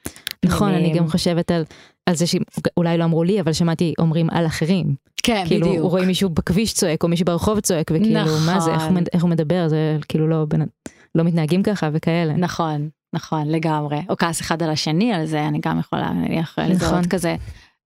[0.45, 1.65] נכון, אני גם חושבת על,
[2.07, 4.95] על זה שאולי לא אמרו לי, אבל שמעתי אומרים על אחרים.
[5.23, 5.77] כן, כאילו, בדיוק.
[5.77, 8.47] כאילו, רואים מישהו בכביש צועק, או מישהו ברחוב צועק, וכאילו, נכון.
[8.47, 10.63] מה זה, איך הוא, איך הוא מדבר, זה כאילו לא, בין,
[11.15, 12.37] לא מתנהגים ככה וכאלה.
[12.37, 14.01] נכון, נכון, לגמרי.
[14.09, 16.71] או כעס אחד על השני על זה, אני גם יכולה להניח נכון.
[16.71, 17.37] לזהות כזה.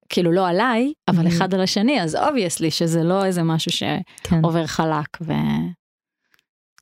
[0.09, 3.71] כאילו לא עליי, אבל אחד על השני, אז obviously שזה לא איזה משהו
[4.23, 4.41] כן.
[4.41, 5.19] שעובר חלק.
[5.21, 5.33] ו...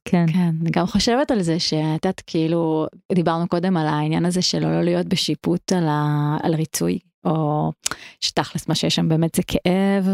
[0.05, 0.27] כן.
[0.33, 4.59] כן, אני גם חושבת על זה שאת יודעת, כאילו, דיברנו קודם על העניין הזה של
[4.59, 6.37] לא להיות בשיפוט על, ה...
[6.43, 7.73] על ריצוי, או
[8.21, 10.09] שתכלס מה שיש שם באמת זה כאב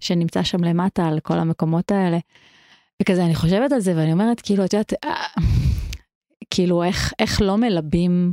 [0.00, 2.18] שנמצא שם למטה על כל המקומות האלה.
[3.02, 5.14] וכזה אני חושבת על זה ואני אומרת כאילו את יודעת אה,
[6.50, 8.32] כאילו איך איך לא מלבים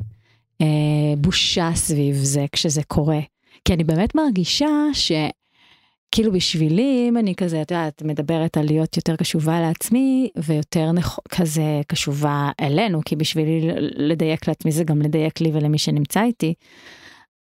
[0.61, 3.19] אה, בושה סביב זה כשזה קורה
[3.67, 9.15] כי אני באמת מרגישה שכאילו בשבילי, אם אני כזה, את יודעת, מדברת על להיות יותר
[9.15, 11.19] קשובה לעצמי ויותר נכ...
[11.29, 16.53] כזה קשובה אלינו, כי בשבילי לדייק לעצמי זה גם לדייק לי ולמי שנמצא איתי,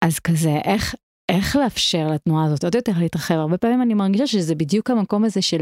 [0.05, 0.95] אז כזה, איך,
[1.29, 3.35] איך לאפשר לתנועה הזאת עוד יותר להתרחב?
[3.35, 5.61] הרבה פעמים אני מרגישה שזה בדיוק המקום הזה של,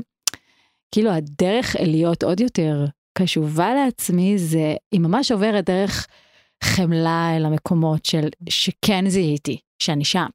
[0.92, 2.86] כאילו הדרך להיות עוד יותר
[3.18, 6.06] קשובה לעצמי זה, היא ממש עוברת דרך
[6.64, 10.26] חמלה אל המקומות של שכן זיהיתי, שאני שם.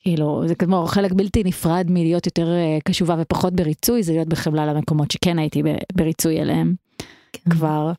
[0.00, 4.66] כאילו זה כמו חלק בלתי נפרד מלהיות יותר אה, קשובה ופחות בריצוי זה להיות בחמלה
[4.66, 6.74] למקומות שכן הייתי בריצוי אליהם
[7.32, 7.50] כן.
[7.50, 7.92] כבר.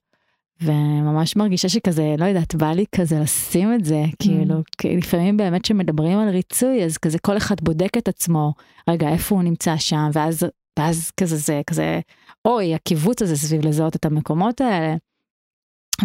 [0.61, 4.63] וממש מרגישה שכזה לא יודעת בא לי כזה לשים את זה כאילו mm.
[4.77, 8.53] כי לפעמים באמת שמדברים על ריצוי אז כזה כל אחד בודק את עצמו
[8.89, 10.45] רגע איפה הוא נמצא שם ואז
[10.79, 11.99] ואז כזה זה כזה
[12.45, 14.95] אוי הקיבוץ הזה סביב לזהות את המקומות האלה.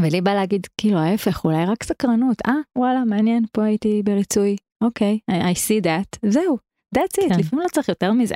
[0.02, 5.18] ולי בא להגיד כאילו ההפך אולי רק סקרנות אה וואלה מעניין פה הייתי בריצוי אוקיי
[5.30, 6.58] okay, I see that זהו
[6.96, 7.38] that's it כן.
[7.40, 8.34] לפעמים לא צריך יותר מזה.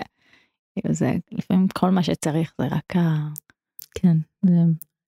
[0.75, 3.29] כאילו, זה לפעמים כל מה שצריך זה רק ה...
[3.95, 4.53] כן זה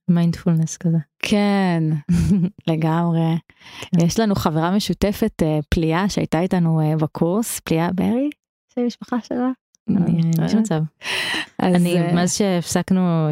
[0.09, 0.99] מיינדפולנס כזה.
[1.18, 1.83] כן
[2.70, 3.39] לגמרי.
[3.80, 4.07] כן.
[4.07, 8.30] יש לנו חברה משותפת אה, פליאה שהייתה איתנו אה, בקורס פליאה ברי
[8.74, 9.51] של משפחה שלה.
[9.89, 10.83] אני, יש מצב.
[11.62, 13.28] אני אה, מאז שהפסקנו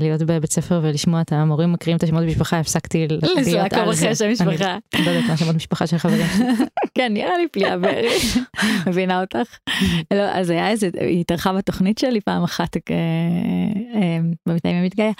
[0.00, 3.06] להיות בבית ספר ולשמוע את המורים מקריאים את השמות במשפחה הפסקתי
[3.92, 4.06] זה.
[4.06, 4.78] אחרי שם משפחה.
[4.94, 6.26] אני לא יודעת מה שמות משפחה של חברים.
[6.98, 8.08] כן נראה לי פליאה ברי.
[8.86, 9.58] מבינה אותך?
[10.10, 14.18] לא אז היה איזה היא התארחה בתוכנית שלי פעם אחת אה,
[14.48, 15.10] במתנאים המתגאה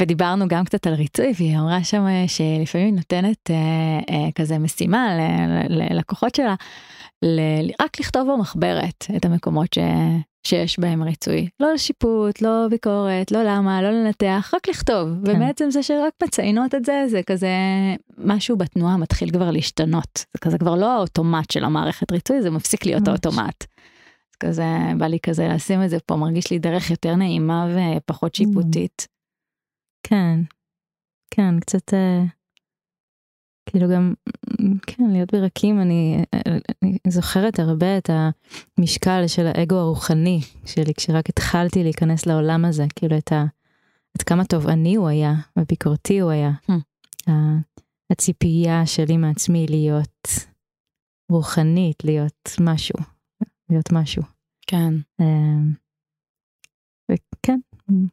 [0.00, 3.50] ודיברנו גם קצת על ריצוי והיא אמרה שם שלפעמים היא נותנת
[4.34, 5.08] כזה משימה
[5.68, 6.54] ללקוחות שלה.
[7.80, 9.78] רק לכתוב במחברת את המקומות ש...
[10.46, 11.48] שיש בהם ריצוי.
[11.60, 15.08] לא לשיפוט, לא ביקורת, לא למה, לא לנתח, רק לכתוב.
[15.24, 15.36] כן.
[15.36, 17.48] ובעצם זה שרק מציינות את זה, זה כזה
[18.18, 20.18] משהו בתנועה מתחיל כבר להשתנות.
[20.32, 23.64] זה כזה כבר לא האוטומט של המערכת ריצוי, זה מפסיק להיות האוטומט.
[24.30, 24.64] אז כזה,
[24.98, 27.66] בא לי כזה לשים את זה פה, מרגיש לי דרך יותר נעימה
[27.96, 29.08] ופחות שיפוטית.
[30.02, 30.40] כן,
[31.30, 31.94] כן, קצת...
[31.94, 32.39] אה,
[33.70, 34.14] כאילו גם,
[34.86, 36.24] כן, להיות ברקים, אני,
[36.82, 38.10] אני זוכרת הרבה את
[38.78, 43.44] המשקל של האגו הרוחני שלי כשרק התחלתי להיכנס לעולם הזה, כאילו את ה...
[44.18, 46.50] עד כמה תובעני הוא היה וביקורתי הוא היה.
[46.70, 47.30] Hmm.
[48.10, 50.26] הציפייה שלי מעצמי להיות
[51.30, 52.98] רוחנית, להיות משהו,
[53.70, 54.22] להיות משהו.
[54.66, 54.94] כן.
[55.20, 55.72] אמ,
[57.12, 57.58] וכן,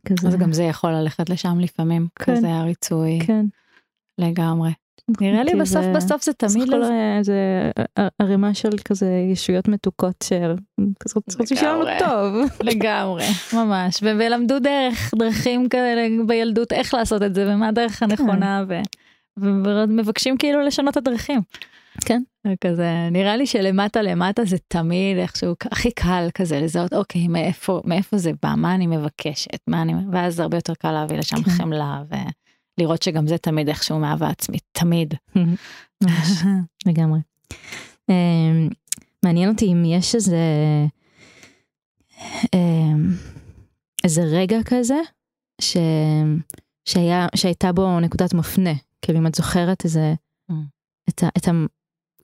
[0.05, 0.27] כזה.
[0.27, 2.35] אז גם זה יכול ללכת לשם לפעמים, כן.
[2.35, 3.19] כזה הריצוי.
[3.27, 3.45] כן.
[4.17, 4.71] לגמרי.
[5.21, 7.19] נראה לי בסוף זה, בסוף זה תמיד לזה.
[7.21, 7.71] זה
[8.19, 10.55] ערימה של כזה ישויות מתוקות של
[11.15, 12.49] רוצים שיהיה לנו טוב.
[12.69, 18.81] לגמרי, ממש, ולמדו דרך, דרכים כאלה בילדות איך לעשות את זה ומה הדרך הנכונה כן.
[19.37, 21.41] ומבקשים כאילו לשנות את הדרכים.
[22.05, 22.21] כן.
[22.61, 28.17] כזה נראה לי שלמטה למטה זה תמיד איכשהו הכי קל כזה לזהות אוקיי מאיפה מאיפה
[28.17, 31.51] זה בא מה אני מבקשת מה אני ואז הרבה יותר קל להביא לשם כן.
[31.51, 32.01] חמלה.
[32.09, 32.15] ו...
[32.77, 35.13] לראות שגם זה תמיד איכשהו מאהבה עצמית, תמיד.
[36.87, 37.19] לגמרי.
[38.09, 38.69] אמ,
[39.25, 40.37] מעניין אותי אם יש איזה,
[42.55, 43.11] אמ,
[44.03, 44.99] איזה רגע כזה,
[45.61, 45.77] ש...
[46.85, 50.13] שהיה, שהייתה בו נקודת מפנה, כאילו אם את זוכרת איזה,
[50.51, 50.53] mm.
[51.09, 51.27] את ה...
[51.37, 51.51] את ה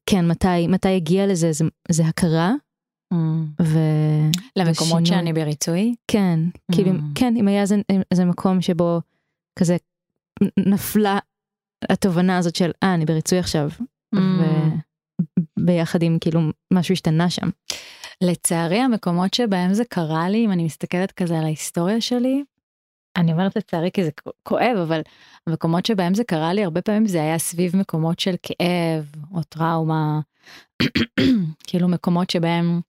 [0.05, 2.53] כן, מתי, מתי הגיע לזה, זה, זה הכרה.
[3.13, 3.17] Mm.
[3.61, 3.79] ו...
[4.55, 5.05] למקומות ושינוי.
[5.05, 5.95] שאני בריצוי?
[6.07, 6.39] כן,
[6.71, 7.01] כאילו, mm.
[7.15, 7.75] כן, אם היה איזה,
[8.11, 9.01] איזה מקום שבו
[9.59, 9.77] כזה
[10.57, 11.19] נפלה
[11.89, 13.69] התובנה הזאת של אה אני בריצוי עכשיו
[14.15, 14.19] mm.
[15.59, 16.41] וביחד עם כאילו
[16.73, 17.49] משהו השתנה שם.
[18.23, 22.43] לצערי המקומות שבהם זה קרה לי אם אני מסתכלת כזה על ההיסטוריה שלי.
[23.17, 24.11] אני אומרת לצערי כי זה
[24.43, 25.01] כואב אבל
[25.47, 30.19] המקומות שבהם זה קרה לי הרבה פעמים זה היה סביב מקומות של כאב או טראומה
[31.67, 32.81] כאילו מקומות שבהם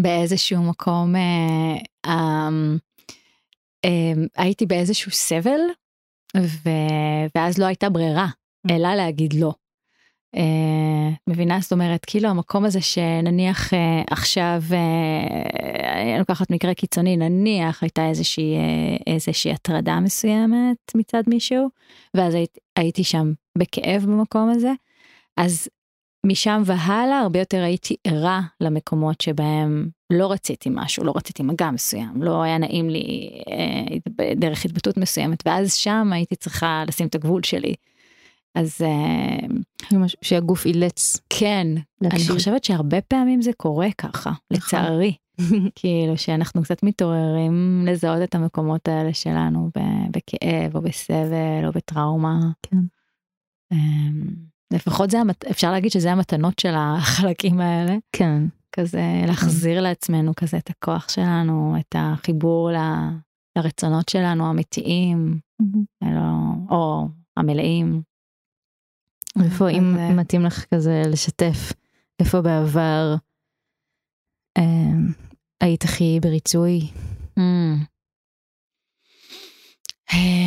[0.00, 2.48] באיזשהו מקום אה, אה,
[3.84, 5.60] אה, הייתי באיזשהו סבל
[6.42, 6.70] ו...
[7.34, 8.72] ואז לא הייתה ברירה mm.
[8.74, 9.52] אלא להגיד לא.
[10.36, 10.38] Uh,
[11.26, 13.76] מבינה זאת אומרת כאילו המקום הזה שנניח uh,
[14.10, 14.74] עכשיו uh,
[15.96, 21.68] אני לוקחת מקרה קיצוני נניח הייתה איזושהי uh, איזושהי הטרדה מסוימת מצד מישהו
[22.14, 24.72] ואז היית, הייתי שם בכאב במקום הזה
[25.36, 25.68] אז
[26.26, 32.22] משם והלאה הרבה יותר הייתי ערה למקומות שבהם לא רציתי משהו, לא רציתי מגע מסוים,
[32.22, 37.42] לא היה נעים לי אה, דרך התבטאות מסוימת, ואז שם הייתי צריכה לשים את הגבול
[37.42, 37.74] שלי.
[38.54, 41.16] אז אה, שהגוף אילץ.
[41.30, 41.66] כן,
[42.00, 42.30] להקשיב.
[42.30, 44.34] אני חושבת שהרבה פעמים זה קורה ככה, נכון.
[44.50, 45.14] לצערי.
[45.74, 49.70] כאילו שאנחנו קצת מתעוררים לזהות את המקומות האלה שלנו
[50.10, 52.38] בכאב או בסבל או בטראומה.
[52.62, 52.78] כן.
[53.72, 54.22] אמ,
[54.72, 55.18] לפחות זה
[55.50, 57.96] אפשר להגיד שזה המתנות של החלקים האלה.
[58.12, 58.42] כן.
[58.76, 62.76] כזה להחזיר לעצמנו כזה את הכוח שלנו, את החיבור ל,
[63.58, 66.06] לרצונות שלנו האמיתיים, mm-hmm.
[66.70, 68.02] או המלאים.
[69.44, 71.72] איפה אם מתאים לך כזה לשתף,
[72.20, 73.14] איפה בעבר
[74.58, 74.62] אה,
[75.60, 76.80] היית הכי בריצוי?
[77.38, 77.42] Mm.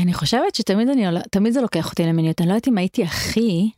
[0.03, 3.71] אני חושבת שתמיד אני, תמיד זה לוקח אותי למיניות, אני לא יודעת אם הייתי הכי,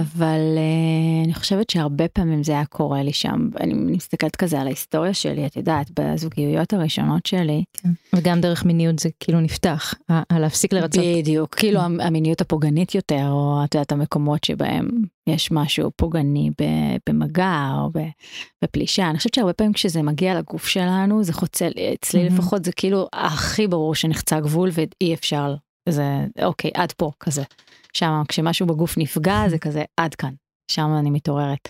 [0.00, 4.66] אבל uh, אני חושבת שהרבה פעמים זה היה קורה לי שם אני מסתכלת כזה על
[4.66, 7.64] ההיסטוריה שלי את יודעת בזוגיות הראשונות שלי.
[7.72, 7.88] כן.
[8.12, 11.04] וגם דרך מיניות זה כאילו נפתח על להפסיק לרצות.
[11.18, 14.88] בדיוק כאילו המיניות הפוגענית יותר או את יודעת המקומות שבהם
[15.28, 16.50] יש משהו פוגעני
[17.08, 17.90] במגע או
[18.64, 23.08] בפלישה אני חושבת שהרבה פעמים כשזה מגיע לגוף שלנו זה חוצה אצלי לפחות זה כאילו
[23.12, 25.54] הכי ברור שנחצה גבול ואי אפשר
[25.88, 27.42] זה אוקיי עד פה כזה.
[27.94, 30.34] שם כשמשהו בגוף נפגע זה כזה עד כאן
[30.70, 31.68] שם אני מתעוררת.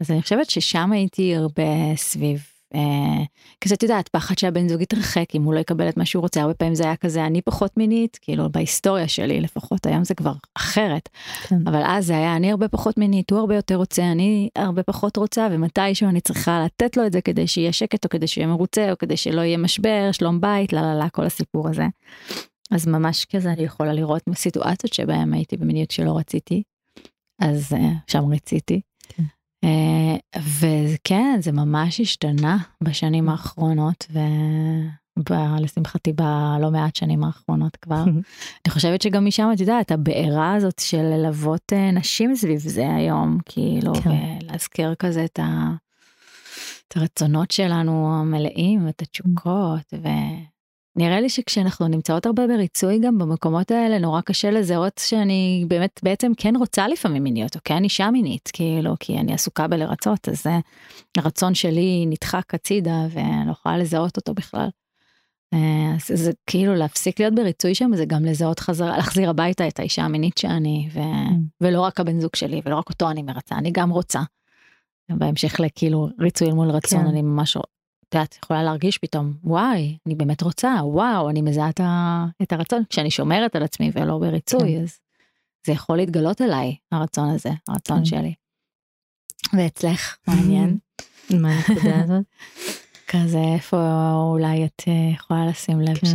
[0.00, 3.24] אז אני חושבת ששם הייתי הרבה סביב אה,
[3.60, 6.40] כזה את יודעת פחד שהבן זוג יתרחק אם הוא לא יקבל את מה שהוא רוצה
[6.40, 10.32] הרבה פעמים זה היה כזה אני פחות מינית כאילו בהיסטוריה שלי לפחות היום זה כבר
[10.54, 11.08] אחרת
[11.48, 11.56] כן.
[11.66, 15.16] אבל אז זה היה אני הרבה פחות מינית הוא הרבה יותר רוצה אני הרבה פחות
[15.16, 18.92] רוצה ומתישהו אני צריכה לתת לו את זה כדי שיהיה שקט או כדי שיהיה מרוצה
[18.92, 21.86] או כדי שלא יהיה משבר שלום בית לה לה לה כל הסיפור הזה.
[22.70, 26.62] אז ממש כזה אני יכולה לראות סיטואציות שבהם הייתי במיניות שלא רציתי,
[27.40, 28.80] אז uh, שם רציתי.
[29.08, 29.22] כן.
[29.64, 34.06] Uh, וכן זה ממש השתנה בשנים האחרונות
[35.16, 38.04] ולשמחתי בלא מעט שנים האחרונות כבר.
[38.64, 43.38] אני חושבת שגם משם את יודעת הבעירה הזאת של ללוות uh, נשים סביב זה היום
[43.46, 44.10] כאילו כן.
[44.42, 45.74] ולהזכיר כזה את, ה...
[46.88, 49.94] את הרצונות שלנו המלאים את התשוקות.
[49.94, 50.08] ו...
[50.96, 56.32] נראה לי שכשאנחנו נמצאות הרבה בריצוי גם במקומות האלה נורא קשה לזהות שאני באמת בעצם
[56.36, 60.50] כן רוצה לפעמים מיניות או כן אישה מינית כאילו כי אני עסוקה בלרצות אז זה
[61.16, 64.68] הרצון שלי נדחק הצידה ואני לא יכולה לזהות אותו בכלל.
[65.54, 69.78] אה, אז זה כאילו להפסיק להיות בריצוי שם זה גם לזהות חזרה להחזיר הביתה את
[69.78, 70.98] האישה המינית שאני ו...
[70.98, 71.34] mm.
[71.60, 74.20] ולא רק הבן זוג שלי ולא רק אותו אני מרצה אני גם רוצה.
[75.08, 77.06] בהמשך לכאילו ריצוי מול רצון כן.
[77.06, 77.56] אני ממש
[78.10, 81.70] את יודעת, יכולה להרגיש פתאום, וואי, אני באמת רוצה, וואו, אני מזהה
[82.42, 84.82] את הרצון, כשאני שומרת על עצמי ולא בריצוי, כן.
[84.82, 84.98] אז
[85.66, 88.04] זה יכול להתגלות אליי, הרצון הזה, הרצון כן.
[88.04, 88.34] שלי.
[89.52, 90.78] ואצלך, מעניין.
[91.42, 92.24] מה הנקודה הזאת?
[93.10, 93.76] כזה, איפה
[94.12, 96.06] אולי את אה, יכולה לשים לב כן.
[96.06, 96.14] ש...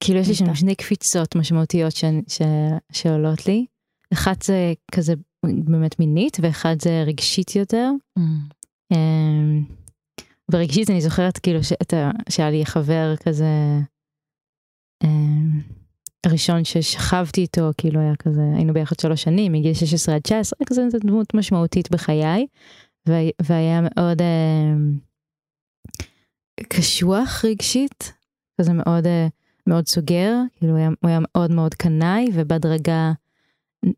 [0.00, 2.04] כאילו יש לי שם שני קפיצות משמעותיות ש...
[2.28, 2.42] ש...
[2.92, 3.66] שעולות לי.
[4.12, 5.14] אחת זה כזה
[5.44, 7.90] באמת מינית ואחד זה רגשית יותר.
[8.18, 8.94] Mm.
[10.50, 13.78] אמ, ברגשית אני זוכרת כאילו שאתה, שהיה לי חבר כזה
[15.02, 15.08] אה,
[16.26, 20.90] ראשון ששכבתי איתו כאילו היה כזה היינו ביחד שלוש שנים מגיל 16 עד 19 כזה
[20.90, 22.46] זו דמות משמעותית בחיי
[23.42, 24.74] והיה מאוד אה,
[26.68, 28.12] קשוח רגשית
[28.60, 29.28] כזה מאוד אה,
[29.66, 33.12] מאוד סוגר כאילו היה, הוא היה מאוד מאוד קנאי ובהדרגה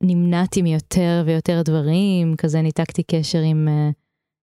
[0.03, 3.68] נמנעתי מיותר ויותר דברים כזה ניתקתי קשר עם.
[3.68, 3.90] אה,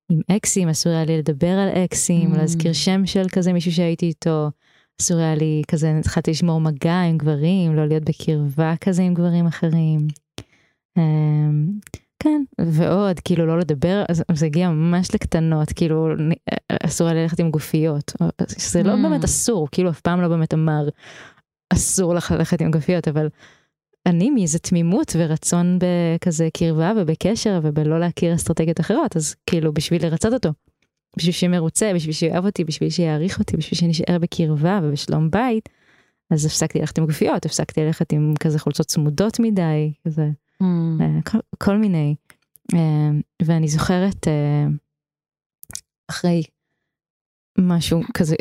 [0.10, 2.38] עם אקסים, אסור היה לי לדבר על אקסים, mm.
[2.38, 4.50] להזכיר שם של כזה מישהו שהייתי איתו,
[5.02, 9.48] אסור היה לי כזה, התחלתי לשמור מגע עם גברים, לא להיות בקרבה כזה עם גברים
[9.48, 10.08] אחרים.
[10.98, 11.68] אמ,
[12.24, 14.04] כן, ועוד, כאילו לא לדבר,
[14.34, 16.08] זה הגיע ממש לקטנות, כאילו
[16.70, 18.14] אסור היה ללכת עם גופיות.
[18.48, 18.98] זה לא mm.
[19.10, 20.90] באמת אסור, כאילו אף פעם לא באמת אמר
[21.74, 23.28] אסור לך ללכת עם גופיות, אבל
[24.06, 30.34] אני מאיזה תמימות ורצון בכזה קרבה ובקשר ובלא להכיר אסטרטגיות אחרות אז כאילו בשביל לרצות
[30.34, 30.50] אותו.
[31.18, 35.70] בשביל שיהיה מרוצה בשביל שיאהב אותי בשביל שיעריך אותי בשביל שנשאר בקרבה ובשלום בית.
[36.32, 40.30] אז הפסקתי ללכת עם גופיות הפסקתי ללכת עם כזה חולצות צמודות מדי כזה
[40.64, 40.66] mm.
[41.32, 42.16] כל, כל מיני
[42.74, 43.10] אה,
[43.42, 44.68] ואני זוכרת אה,
[46.10, 46.44] אחרי
[47.58, 48.36] משהו כזה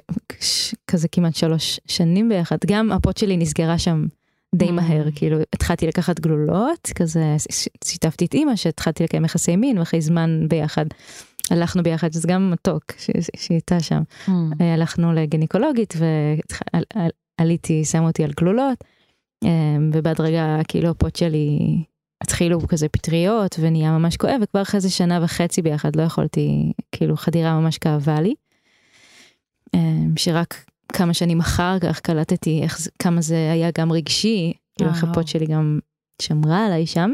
[0.87, 4.07] כזה כמעט שלוש שנים ביחד גם הפוט שלי נסגרה שם
[4.55, 7.37] די מהר כאילו התחלתי לקחת גלולות כזה
[7.85, 10.85] שיתפתי את אימא שהתחלתי לקיים יחסי מין ואחרי זמן ביחד
[11.51, 12.85] הלכנו ביחד זה גם מתוק
[13.37, 14.31] שהייתה שם mm.
[14.75, 15.95] הלכנו לגניקולוגית
[17.41, 18.85] ועליתי שמו אותי על גלולות
[19.45, 21.59] אמ, ובהדרגה כאילו הפוט שלי
[22.21, 27.17] התחילו כזה פטריות ונהיה ממש כואב וכבר אחרי זה שנה וחצי ביחד לא יכולתי כאילו
[27.17, 28.35] חדירה ממש כאבה לי.
[29.75, 30.65] אמ, שרק
[30.99, 35.79] כמה שנים אחר כך קלטתי איך כמה זה היה גם רגשי, כאילו החפות שלי גם
[36.23, 37.11] שמרה עליי שם.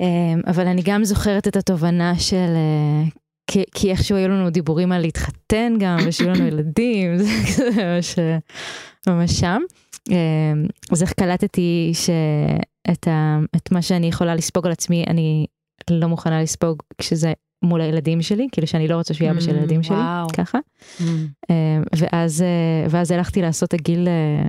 [0.00, 2.54] אמ, אבל אני גם זוכרת את התובנה של
[3.50, 8.18] כי, כי איכשהו היו לנו דיבורים על להתחתן גם ושיהיו לנו ילדים זה ממש,
[9.06, 9.62] ממש שם.
[10.10, 15.46] אמ, אז איך קלטתי שאת ה, את מה שאני יכולה לספוג על עצמי אני
[15.90, 17.32] לא מוכנה לספוג כשזה
[17.62, 19.96] מול הילדים שלי כאילו שאני לא רוצה שהוא יהיה אבא של mm, הילדים שלי
[20.36, 20.58] ככה
[20.98, 21.02] mm.
[21.50, 24.48] אה, ואז אה, ואז הלכתי לעשות הגיל אה,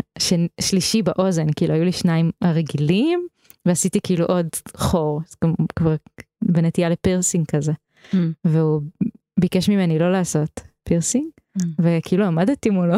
[0.62, 3.28] שלישי באוזן כאילו היו לי שניים הרגילים
[3.66, 4.48] ועשיתי כאילו עוד
[4.78, 5.22] חור
[5.76, 5.96] כבר
[6.44, 7.72] בנטייה לפירסינג כזה
[8.12, 8.16] mm.
[8.46, 8.82] והוא
[9.40, 11.26] ביקש ממני לא לעשות פירסינג
[11.80, 12.98] וכאילו עמדתי מולו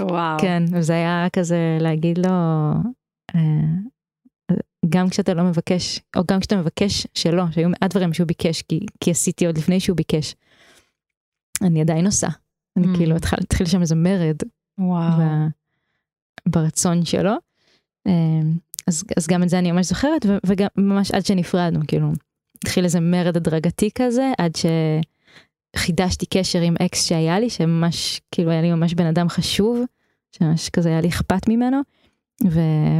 [0.00, 0.38] וואו.
[0.38, 2.32] כן, וזה היה כזה להגיד לו,
[3.34, 3.40] אה,
[4.88, 8.80] גם כשאתה לא מבקש, או גם כשאתה מבקש שלא, שהיו מעט דברים שהוא ביקש, כי,
[9.00, 10.34] כי עשיתי עוד לפני שהוא ביקש.
[11.62, 12.28] אני עדיין עושה.
[12.76, 12.96] אני Mm.
[12.96, 14.36] כאילו התחיל, התחיל שם איזה מרד
[14.78, 15.10] וואו.
[15.18, 15.22] ב,
[16.48, 17.32] ברצון שלו.
[18.06, 18.12] אה,
[18.86, 22.12] אז, אז גם את זה אני ממש זוכרת, ו- וגם ממש עד שנפרדנו, כאילו,
[22.64, 24.52] התחיל איזה מרד הדרגתי כזה, עד
[25.76, 29.80] שחידשתי קשר עם אקס שהיה לי, שממש, כאילו היה לי ממש בן אדם חשוב,
[30.32, 31.80] שממש כזה היה לי אכפת ממנו,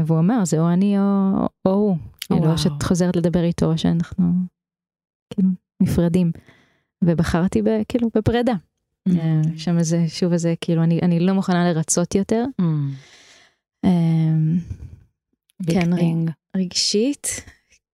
[0.07, 1.03] והוא אמר, זה או אני או,
[1.64, 2.53] או הוא, כאילו.
[2.53, 4.32] או שאת חוזרת לדבר איתו, או שאנחנו,
[5.30, 5.49] כאילו,
[5.82, 6.32] נפרדים.
[7.05, 8.55] ובחרתי ב, כאילו בפרידה.
[9.09, 9.12] Mm.
[9.18, 12.45] אה, שם איזה, שוב איזה, כאילו, אני, אני לא מוכנה לרצות יותר.
[12.61, 12.64] Mm.
[13.84, 14.59] אמ,
[15.66, 16.30] כן, thing.
[16.57, 17.45] רגשית,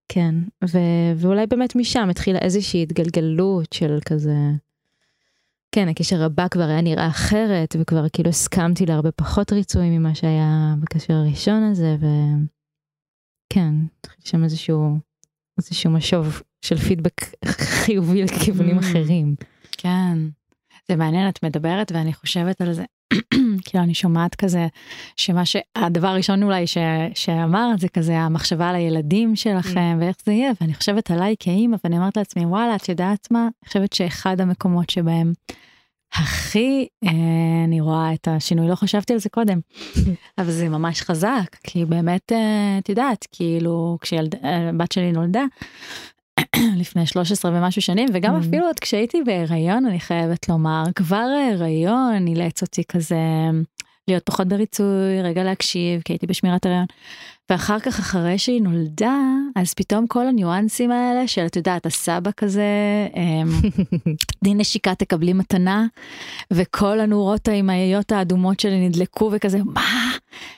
[0.08, 0.34] כן,
[0.68, 4.36] ו- ואולי באמת משם התחילה איזושהי התגלגלות של כזה,
[5.74, 10.74] כן, הקשר הבא כבר היה נראה אחרת, וכבר כאילו הסכמתי להרבה פחות ריצוי ממה שהיה
[10.80, 14.98] בקשר הראשון הזה, וכן, התחיל שם איזשהו,
[15.58, 18.80] איזשהו משוב של פידבק חיובי לכיוונים Mm.
[18.80, 19.34] אחרים.
[19.72, 20.18] כן.
[20.88, 22.84] זה מעניין, את מדברת ואני חושבת על זה.
[23.64, 24.66] כאילו אני שומעת כזה
[25.16, 26.78] שמה שהדבר הראשון אולי ש,
[27.14, 31.98] שאמרת זה כזה המחשבה על הילדים שלכם ואיך זה יהיה ואני חושבת עליי כאימא ואני
[31.98, 33.42] אומרת לעצמי וואלה את יודעת מה?
[33.42, 35.32] אני חושבת שאחד המקומות שבהם
[36.14, 37.10] הכי אה,
[37.64, 39.60] אני רואה את השינוי לא חשבתי על זה קודם
[40.38, 45.44] אבל זה ממש חזק כי באמת אה, את יודעת כאילו כשהבת שלי נולדה
[46.80, 48.40] לפני 13 ומשהו שנים וגם Mm.
[48.40, 53.16] אפילו עוד כשהייתי בהיריון אני חייבת לומר כבר ההיריון אילץ אותי כזה
[54.08, 56.86] להיות פחות בריצוי רגע להקשיב כי הייתי בשמירת הריון.
[57.50, 59.16] ואחר כך אחרי שהיא נולדה
[59.56, 62.62] אז פתאום כל הניואנסים האלה של את יודעת הסבא כזה
[63.16, 63.48] אמ,
[64.40, 65.86] תני נשיקה תקבלי מתנה
[66.50, 70.07] וכל הנורות האימהיות האדומות שלי נדלקו וכזה מה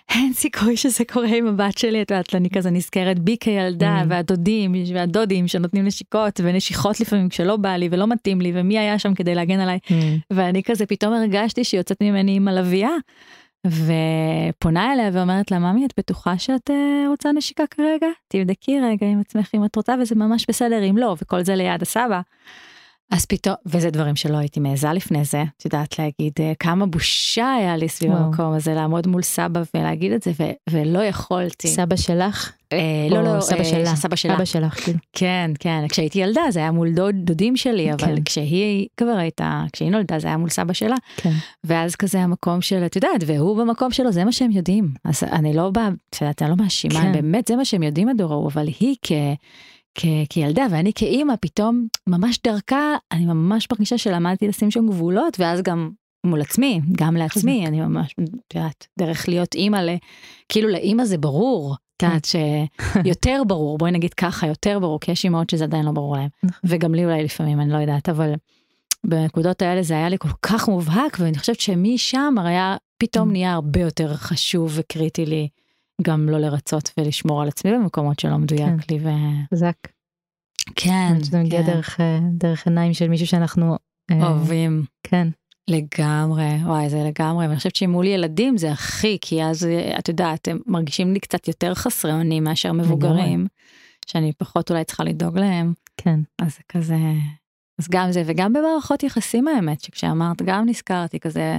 [0.08, 4.06] אין סיכוי שזה קורה עם הבת שלי את יודעת אני כזה נזכרת בי כילדה Mm.
[4.08, 9.14] והדודים והדודים שנותנים נשיקות ונשיכות לפעמים כשלא בא לי ולא מתאים לי ומי היה שם
[9.14, 9.78] כדי להגן עליי
[10.30, 12.90] ואני כזה פתאום הרגשתי שיוצאת ממני עם הלוויה
[13.66, 19.20] ופונה אליה ואומרת לה ממי את בטוחה שאת אה, רוצה נשיקה כרגע תבדקי רגע עם
[19.20, 22.20] עצמך אם את רוצה וזה ממש בסדר אם לא וכל זה ליד הסבא.
[23.10, 27.54] אז פתאום וזה דברים שלא הייתי מעיזה לפני זה את יודעת להגיד אה, כמה בושה
[27.54, 28.22] היה לי סביב וואו.
[28.24, 31.68] המקום הזה לעמוד מול סבא ולהגיד את זה ו- ולא יכולתי.
[31.68, 32.52] סבא שלך?
[32.72, 32.78] אה,
[33.10, 33.96] לא לא סבא אה, שלה?
[33.96, 34.34] סבא שלה.
[34.34, 34.98] אבא שלך, כאילו.
[35.12, 38.22] כן כן כשהייתי ילדה זה היה מול דוד, דודים שלי אבל כן.
[38.24, 41.32] כשהיא כבר הייתה כשהיא נולדה זה היה מול סבא שלה כן.
[41.64, 45.54] ואז כזה המקום של את יודעת והוא במקום שלו זה מה שהם יודעים אז אני
[45.54, 47.12] לא באה את יודעת, אני לא מאשימה כן.
[47.12, 49.12] באמת זה מה שהם יודעים הדור ההוא אבל היא כ...
[49.94, 50.04] כ...
[50.28, 55.90] כילדה ואני כאימא פתאום ממש דרכה אני ממש מרגישה שלמדתי לשים שם גבולות ואז גם
[56.26, 58.14] מול עצמי גם לעצמי אני ממש
[58.48, 59.96] את יודעת דרך להיות אימא ל...
[60.48, 61.76] כאילו לאימא זה ברור.
[61.96, 65.92] את יודעת שיותר ברור בואי נגיד ככה יותר ברור כי יש אימהות שזה עדיין לא
[65.92, 66.60] ברור להם נכון.
[66.64, 68.32] וגם לי אולי לפעמים אני לא יודעת אבל
[69.04, 73.32] בנקודות האלה זה היה לי כל כך מובהק ואני חושבת שמשם היה פתאום Mm.
[73.32, 75.48] נהיה הרבה יותר חשוב וקריטי לי
[76.02, 78.94] גם לא לרצות ולשמור על עצמי במקומות שלא מדויק כן.
[78.94, 78.98] לי
[79.54, 79.76] חזק.
[80.70, 81.72] וכן שזה מגיע כן.
[81.72, 83.76] דרך, אה, דרך עיניים של מישהו שאנחנו...
[84.10, 85.28] אה, אוהבים כן.
[85.70, 90.48] לגמרי וואי זה לגמרי ואני חושבת שמול ילדים זה הכי כי אז אה, את יודעת
[90.48, 93.46] הם מרגישים לי קצת יותר חסרי אונים מאשר מבוגרים
[94.06, 96.20] שאני פחות אולי צריכה לדאוג להם כן.
[96.42, 96.96] אז זה כזה
[97.80, 101.56] אז גם זה וגם במערכות יחסים האמת שכשאמרת גם נזכרתי כזה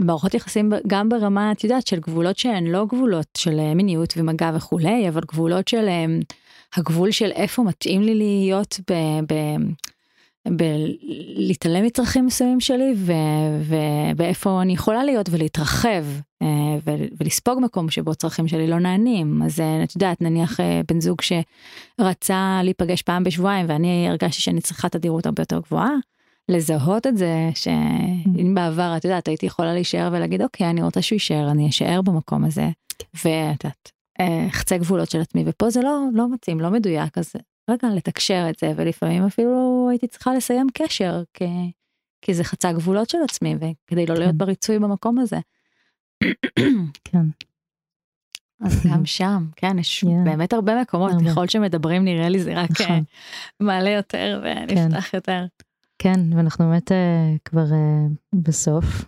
[0.00, 4.50] במערכות יחסים גם ברמה את יודעת של גבולות שהן לא גבולות של אה, מיניות ומגע
[4.54, 6.04] וכולי אבל גבולות של אה,
[6.76, 8.94] הגבול של איפה מתאים לי להיות ב...
[9.32, 9.34] ב
[10.48, 13.12] בלהתעלם מצרכים מסוימים שלי ו,
[13.60, 16.04] ובאיפה אני יכולה להיות ולהתרחב
[16.42, 16.46] אה,
[16.84, 21.00] ו, ולספוג מקום שבו צרכים שלי לא נענים אז אה, את יודעת נניח אה, בן
[21.00, 25.94] זוג שרצה להיפגש פעם בשבועיים ואני הרגשתי שאני צריכה תדירות הרבה יותר גבוהה.
[26.48, 31.16] לזהות את זה שאם בעבר את יודעת הייתי יכולה להישאר ולהגיד אוקיי אני רוצה שהוא
[31.16, 32.68] יישאר אני אשאר במקום הזה
[33.24, 33.90] ואת יודעת
[34.48, 37.32] אחצה גבולות של עצמי ופה זה לא לא מתאים לא מדויק אז
[37.70, 41.72] רגע לתקשר את זה ולפעמים אפילו הייתי צריכה לסיים קשר כי,
[42.22, 44.38] כי זה חצה גבולות של עצמי וכדי לא להיות כן.
[44.38, 45.38] בריצוי במקום הזה.
[47.04, 47.26] כן.
[48.60, 50.24] אז גם שם כן יש Yeah.
[50.24, 51.30] באמת הרבה מקומות הרבה.
[51.30, 52.86] ככל שמדברים נראה לי זה רק נכון.
[52.90, 53.00] אה,
[53.60, 55.44] מעלה יותר ונפתח יותר.
[55.98, 59.04] כן, ואנחנו באמת אה, כבר אה, בסוף.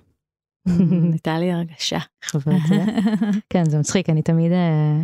[1.12, 1.98] הייתה לי הרגשה.
[2.36, 2.84] את זה.
[3.52, 5.02] כן, זה מצחיק, אני תמיד אה,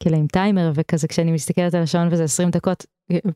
[0.00, 2.86] כאילו עם טיימר וכזה כשאני מסתכלת על השעון וזה 20 דקות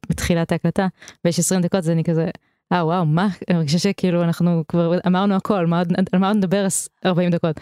[0.09, 0.87] בתחילת ההקלטה
[1.25, 2.31] ויש 20 דקות אז אני כזה
[2.73, 6.37] אה וואו מה אני מרגישה שכאילו אנחנו כבר אמרנו הכל מה עוד על מה עוד
[6.37, 6.67] נדבר
[7.07, 7.61] 40 דקות.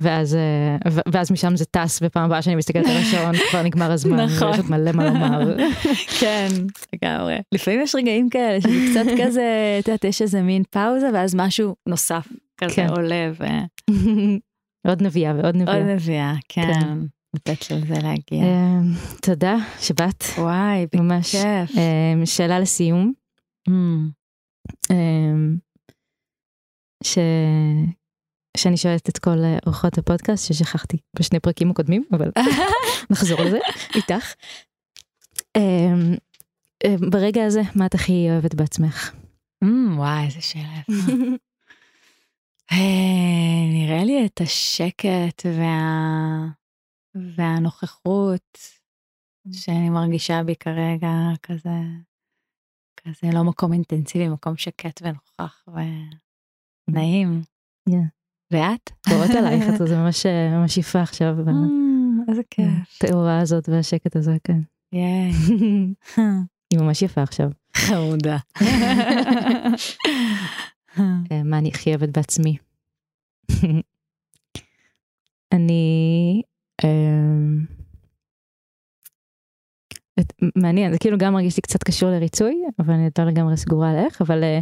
[0.00, 4.20] ואז אה, ואז משם זה טס ופעם הבאה שאני מסתכלת על השעון כבר נגמר הזמן
[4.20, 4.48] נכון.
[4.48, 5.56] ויש עוד מלא מה לומר.
[6.20, 6.48] כן,
[6.92, 7.36] לגמרי.
[7.52, 11.76] לפעמים יש רגעים כאלה שזה קצת כזה, את יודעת, יש איזה מין פאוזה ואז משהו
[11.86, 12.28] נוסף
[12.58, 12.88] כזה כן.
[12.88, 13.30] עולה
[14.88, 15.94] עוד נביאה ועוד נביאה.
[15.94, 16.72] נביאה, כן.
[16.80, 16.98] כן.
[17.34, 18.44] לתת לזה להגיע.
[18.44, 18.80] אה,
[19.22, 21.34] תודה שבאת וואי, ממש.
[21.34, 21.78] בכיף.
[21.78, 23.12] אה, שאלה לסיום.
[23.68, 24.08] אמ,
[24.90, 25.56] אמ,
[27.04, 27.18] ש...
[28.56, 32.30] שאני שואלת את כל אה, אורחות הפודקאסט ששכחתי בשני פרקים הקודמים אבל
[33.10, 33.58] נחזור לזה
[33.94, 34.34] איתך.
[35.56, 35.94] אה,
[37.10, 39.12] ברגע הזה מה את הכי אוהבת בעצמך?
[39.64, 41.12] אמ, וואי, איזה שאלה יפה.
[42.72, 46.63] אה, נראה לי את השקט וה...
[47.14, 48.58] והנוכחות
[49.52, 51.12] שאני מרגישה בי כרגע
[51.42, 51.78] כזה,
[52.96, 55.68] כזה לא מקום אינטנסיבי, מקום שקט ונוכח
[56.88, 57.42] ונעים.
[58.50, 58.90] ואת?
[59.08, 61.40] קוראות עלייך את זה ממש אה, ממש יפה עכשיו.
[61.48, 63.02] אמ, איזה כיף.
[63.04, 64.60] התאורה הזאת והשקט הזה כן.
[64.92, 65.32] ייי.
[66.70, 67.50] היא ממש יפה עכשיו.
[67.76, 68.36] חמודה.
[70.98, 72.56] אה, מה אני הכי אוהבת בעצמי.
[75.52, 76.42] אני
[80.56, 83.96] מעניין זה כאילו גם מרגיש לי קצת קשור לריצוי אבל אני יותר לגמרי סגורה על
[83.96, 84.58] איך אבל אה,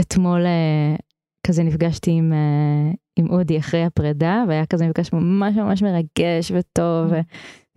[0.00, 0.96] אתמול אה,
[1.46, 7.12] כזה נפגשתי עם אה, עם אודי אחרי הפרידה והיה כזה מפגש ממש ממש מרגש וטוב.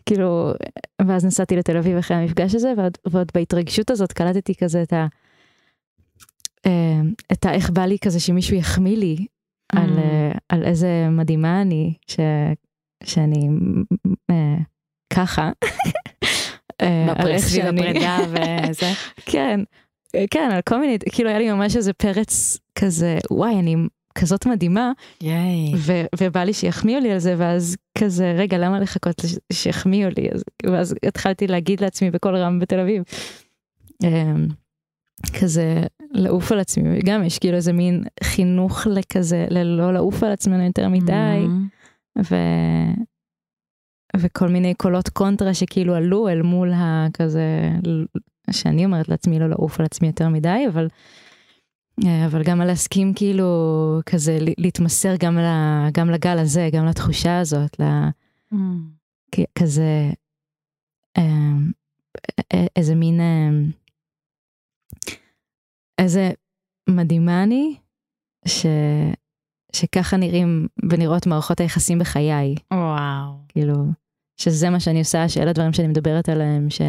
[0.05, 0.53] כאילו
[1.07, 5.07] ואז נסעתי לתל אביב אחרי המפגש הזה ועוד, ועוד בהתרגשות הזאת קלטתי כזה את ה...
[6.65, 7.01] אה,
[7.32, 7.53] את ה...
[7.53, 9.25] איך בא לי כזה שמישהו יחמיא לי
[9.75, 9.99] על.
[9.99, 12.19] אה, על איזה מדהימה אני ש...
[13.03, 13.47] שאני
[14.31, 14.55] אה,
[15.13, 15.51] ככה.
[16.81, 18.17] אה, סביב שאני- הפרידה
[18.69, 18.91] וזה.
[19.25, 19.59] כן,
[20.15, 23.75] אה, כן, על כל מיני, כאילו היה לי ממש איזה פרץ כזה, וואי, אני
[24.15, 24.91] כזאת מדהימה,
[25.21, 25.73] ייי.
[25.77, 29.21] ו- ובא לי שיחמיאו לי על זה, ואז כזה, רגע, למה לחכות
[29.53, 30.27] שיחמיאו לי?
[30.33, 33.03] אז, ואז התחלתי להגיד לעצמי בקול רם בתל אביב,
[34.03, 34.47] אמ,
[35.39, 40.63] כזה לעוף על עצמי, וגם יש כאילו איזה מין חינוך לכזה, ללא לעוף על עצמנו
[40.65, 41.13] יותר מדי,
[41.45, 41.67] אמ,
[42.24, 42.36] ו...
[44.18, 47.72] וכל מיני קולות קונטרה שכאילו עלו אל מול הכזה,
[48.51, 50.88] שאני אומרת לעצמי לא לעוף על עצמי יותר מדי, אבל,
[52.05, 53.45] אה, אבל גם להסכים כאילו
[54.05, 55.45] כזה להתמסר גם, ל,
[55.93, 57.84] גם לגל הזה, גם לתחושה הזאת, ל,
[58.53, 58.89] אמ.
[59.32, 60.11] כ- כזה
[61.18, 61.53] אה,
[62.76, 63.49] איזה מין, אה,
[65.97, 66.32] איזה
[66.89, 67.78] מדהימה אני,
[68.47, 68.65] ש,
[69.76, 72.55] שככה נראים ונראות מערכות היחסים בחיי.
[72.74, 73.34] וואו.
[73.47, 73.74] כאילו,
[74.39, 76.82] שזה מה שאני עושה, שאלה הדברים שאני מדברת עליהם, ש...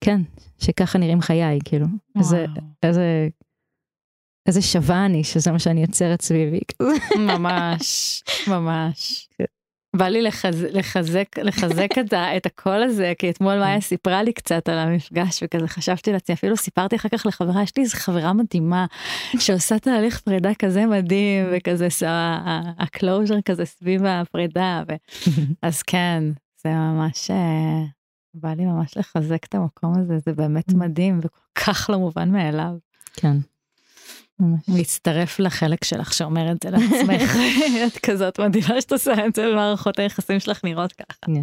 [0.00, 0.20] כן,
[0.58, 1.86] שככה נראים חיי, כאילו.
[2.18, 2.66] איזה, וואו.
[2.82, 3.28] איזה,
[4.48, 6.60] איזה שווה אני, שזה מה שאני יוצרת סביבי.
[7.18, 9.28] ממש, ממש.
[9.98, 14.32] בא לי לחז, לחזק, לחזק את, ה, את הקול הזה, כי אתמול מאיה סיפרה לי
[14.32, 18.32] קצת על המפגש, וכזה חשבתי לעצמי, אפילו סיפרתי אחר כך לחברה, יש לי איזו חברה
[18.32, 18.86] מדהימה,
[19.38, 21.88] שעושה תהליך פרידה כזה מדהים, וכזה
[22.78, 24.92] הקלוז'ר כזה סביב הפרידה, ו...
[25.62, 26.24] אז כן,
[26.62, 27.84] זה ממש, אה,
[28.34, 32.72] בא לי ממש לחזק את המקום הזה, זה באמת מדהים, וכל כך לא מובן מאליו.
[33.12, 33.36] כן.
[34.68, 37.36] להצטרף לחלק שלך שאומר את זה לעצמך.
[37.86, 41.18] את כזאת מדהימה שאת עושה את זה, ומערכות היחסים שלך נראות ככה.
[41.26, 41.42] כן.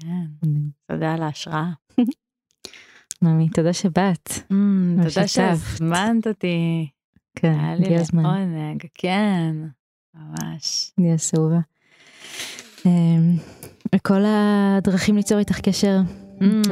[0.00, 0.48] כן,
[0.92, 1.70] תודה על ההשראה.
[3.22, 4.28] ממי, תודה שבאת.
[4.28, 5.28] תודה ושתפת.
[5.28, 6.88] שהזמנת אותי.
[7.36, 8.22] כן, היה לי הגיע הזמן.
[8.22, 9.54] לעונג, כן,
[10.14, 10.90] ממש.
[10.98, 11.58] אני אהובה.
[12.86, 13.36] אמ,
[13.94, 15.98] וכל הדרכים ליצור איתך קשר,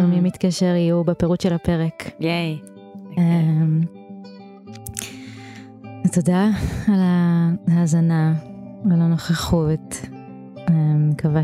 [0.08, 2.10] מי מתקשר יהיו בפירוט של הפרק.
[2.20, 2.58] ייי.
[6.06, 6.48] ותודה
[6.88, 7.00] על
[7.68, 8.34] ההאזנה
[8.84, 10.06] ועל הנוכחות.
[10.96, 11.42] מקווה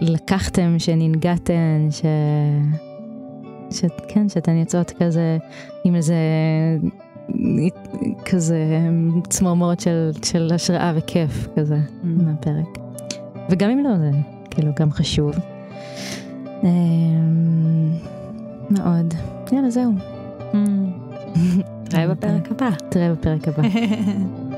[0.00, 2.02] שלקחתם, שננגעתן, ש...
[3.70, 3.84] ש...
[4.08, 5.38] כן, שאתן יוצאות כזה
[5.84, 6.14] עם איזה
[8.24, 8.58] כזה
[9.28, 12.78] צמרמורת של, של השראה וכיף כזה מהפרק.
[13.50, 14.10] וגם אם לא, זה
[14.50, 15.32] כאילו גם חשוב.
[16.64, 17.92] אמ,
[18.70, 19.14] מאוד.
[19.52, 19.92] יאללה, זהו.
[21.92, 22.70] נתראה בפרק הבא.
[22.90, 23.62] תראה בפרק הבא.